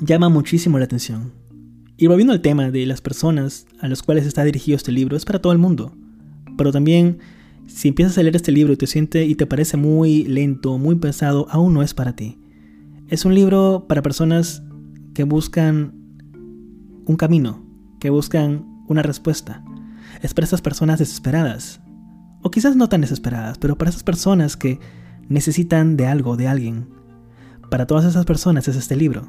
llama 0.01 0.29
muchísimo 0.29 0.79
la 0.79 0.85
atención. 0.85 1.33
Y 2.01 2.07
volviendo 2.07 2.33
al 2.33 2.41
tema 2.41 2.71
de 2.71 2.87
las 2.87 3.01
personas 3.01 3.67
a 3.81 3.89
las 3.89 4.05
cuales 4.05 4.25
está 4.25 4.45
dirigido 4.45 4.77
este 4.77 4.93
libro, 4.93 5.17
es 5.17 5.25
para 5.25 5.41
todo 5.41 5.53
el 5.53 5.59
mundo. 5.59 5.93
Pero 6.57 6.71
también, 6.71 7.19
si 7.67 7.89
empiezas 7.89 8.17
a 8.17 8.23
leer 8.23 8.37
este 8.37 8.53
libro 8.53 8.73
y 8.73 8.77
te 8.77 8.87
siente 8.87 9.27
y 9.27 9.35
te 9.35 9.47
parece 9.47 9.77
muy 9.77 10.23
lento, 10.23 10.79
muy 10.79 10.95
pesado, 10.95 11.49
aún 11.51 11.75
no 11.75 11.83
es 11.83 11.95
para 11.95 12.15
ti. 12.15 12.39
Es 13.09 13.25
un 13.25 13.35
libro 13.35 13.87
para 13.89 14.01
personas 14.01 14.63
que 15.13 15.25
buscan 15.25 15.93
un 17.05 17.17
camino, 17.17 17.67
que 17.99 18.11
buscan 18.11 18.65
una 18.87 19.03
respuesta. 19.03 19.65
Es 20.23 20.35
para 20.35 20.47
esas 20.47 20.63
personas 20.63 21.01
desesperadas. 21.01 21.81
O 22.43 22.53
quizás 22.53 22.77
no 22.77 22.89
tan 22.89 23.01
desesperadas, 23.01 23.59
pero 23.59 23.77
para 23.77 23.91
esas 23.91 24.05
personas 24.05 24.57
que 24.57 24.79
necesitan 25.29 25.97
de 25.97 26.07
algo, 26.07 26.37
de 26.37 26.47
alguien. 26.47 26.87
Para 27.73 27.89
todas 27.89 28.05
esas 28.05 28.25
personas 28.25 28.69
es 28.69 28.77
este 28.77 28.95
libro. 28.95 29.29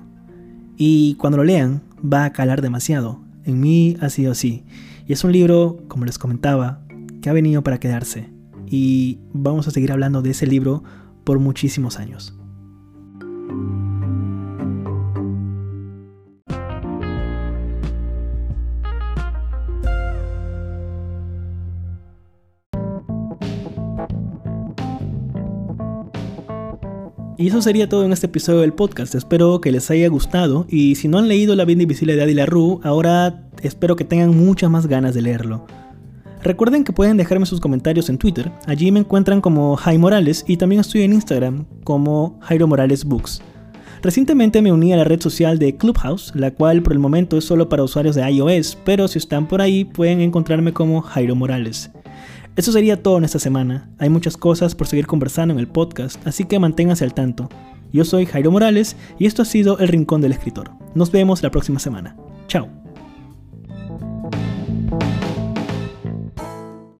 Y 0.78 1.16
cuando 1.16 1.38
lo 1.38 1.44
lean, 1.44 1.82
va 2.02 2.26
a 2.26 2.34
calar 2.34 2.62
demasiado. 2.62 3.22
En 3.44 3.60
mí 3.60 3.98
ha 4.02 4.10
sido 4.10 4.32
así. 4.32 4.64
Y 5.08 5.14
es 5.14 5.24
un 5.24 5.32
libro, 5.32 5.80
como 5.88 6.06
les 6.06 6.18
comentaba, 6.18 6.82
que 7.22 7.30
ha 7.30 7.34
venido 7.34 7.64
para 7.64 7.80
quedarse. 7.80 8.30
Y 8.68 9.20
vamos 9.34 9.68
a 9.68 9.72
seguir 9.72 9.92
hablando 9.92 10.22
de 10.22 10.32
ese 10.32 10.46
libro 10.46 10.84
por 11.24 11.40
muchísimos 11.40 11.98
años. 11.98 12.38
Y 27.40 27.48
eso 27.48 27.62
sería 27.62 27.88
todo 27.88 28.04
en 28.04 28.12
este 28.12 28.26
episodio 28.26 28.60
del 28.60 28.74
podcast. 28.74 29.16
Espero 29.16 29.62
que 29.62 29.72
les 29.72 29.90
haya 29.90 30.10
gustado. 30.10 30.66
Y 30.68 30.96
si 30.96 31.08
no 31.08 31.20
han 31.20 31.30
leído 31.30 31.56
La 31.56 31.64
vida 31.64 31.84
invisible 31.84 32.18
de 32.18 32.24
Adi 32.24 32.34
LaRue, 32.34 32.80
ahora 32.84 33.46
espero 33.64 33.96
que 33.96 34.04
tengan 34.04 34.36
muchas 34.36 34.70
más 34.70 34.88
ganas 34.88 35.14
de 35.14 35.22
leerlo. 35.22 35.66
Recuerden 36.44 36.84
que 36.84 36.92
pueden 36.92 37.16
dejarme 37.16 37.46
sus 37.46 37.62
comentarios 37.62 38.10
en 38.10 38.18
Twitter. 38.18 38.52
Allí 38.68 38.92
me 38.92 39.00
encuentran 39.00 39.40
como 39.40 39.78
Jairo 39.78 40.02
Morales 40.02 40.44
y 40.50 40.58
también 40.58 40.82
estoy 40.82 41.04
en 41.04 41.14
Instagram 41.14 41.66
como 41.86 42.38
Jairo 42.42 42.68
Morales 42.68 43.06
Books. 43.06 43.42
Recientemente 44.02 44.62
me 44.62 44.74
uní 44.74 44.92
a 44.92 44.98
la 44.98 45.06
red 45.06 45.22
social 45.22 45.60
de 45.60 45.78
Clubhouse, 45.78 46.34
la 46.36 46.52
cual 46.52 46.84
por 46.84 46.92
el 46.92 47.00
momento 47.00 47.38
es 47.38 47.46
solo 47.46 47.70
para 47.70 47.84
usuarios 47.84 48.16
de 48.16 48.30
iOS, 48.30 48.78
pero 48.84 49.08
si 49.08 49.18
están 49.18 49.48
por 49.48 49.62
ahí 49.62 49.86
pueden 49.86 50.20
encontrarme 50.20 50.74
como 50.74 51.02
Jairo 51.02 51.36
Morales. 51.36 51.90
Eso 52.60 52.74
sería 52.74 53.02
todo 53.02 53.18
en 53.18 53.24
esta 53.24 53.40
semana. 53.40 53.90
Hay 54.00 54.10
muchas 54.10 54.36
cosas 54.36 54.76
por 54.76 54.86
seguir 54.86 55.08
conversando 55.08 55.54
en 55.54 55.62
el 55.62 55.70
podcast, 55.70 56.28
así 56.28 56.44
que 56.44 56.60
manténganse 56.60 57.06
al 57.06 57.14
tanto. 57.14 57.48
Yo 57.94 58.04
soy 58.04 58.26
Jairo 58.26 58.52
Morales 58.52 58.98
y 59.18 59.28
esto 59.28 59.44
ha 59.44 59.46
sido 59.46 59.80
El 59.80 59.88
Rincón 59.88 60.20
del 60.20 60.34
Escritor. 60.34 60.72
Nos 60.94 61.10
vemos 61.10 61.42
la 61.42 61.52
próxima 61.52 61.80
semana. 61.80 62.18
Chao. 62.48 62.68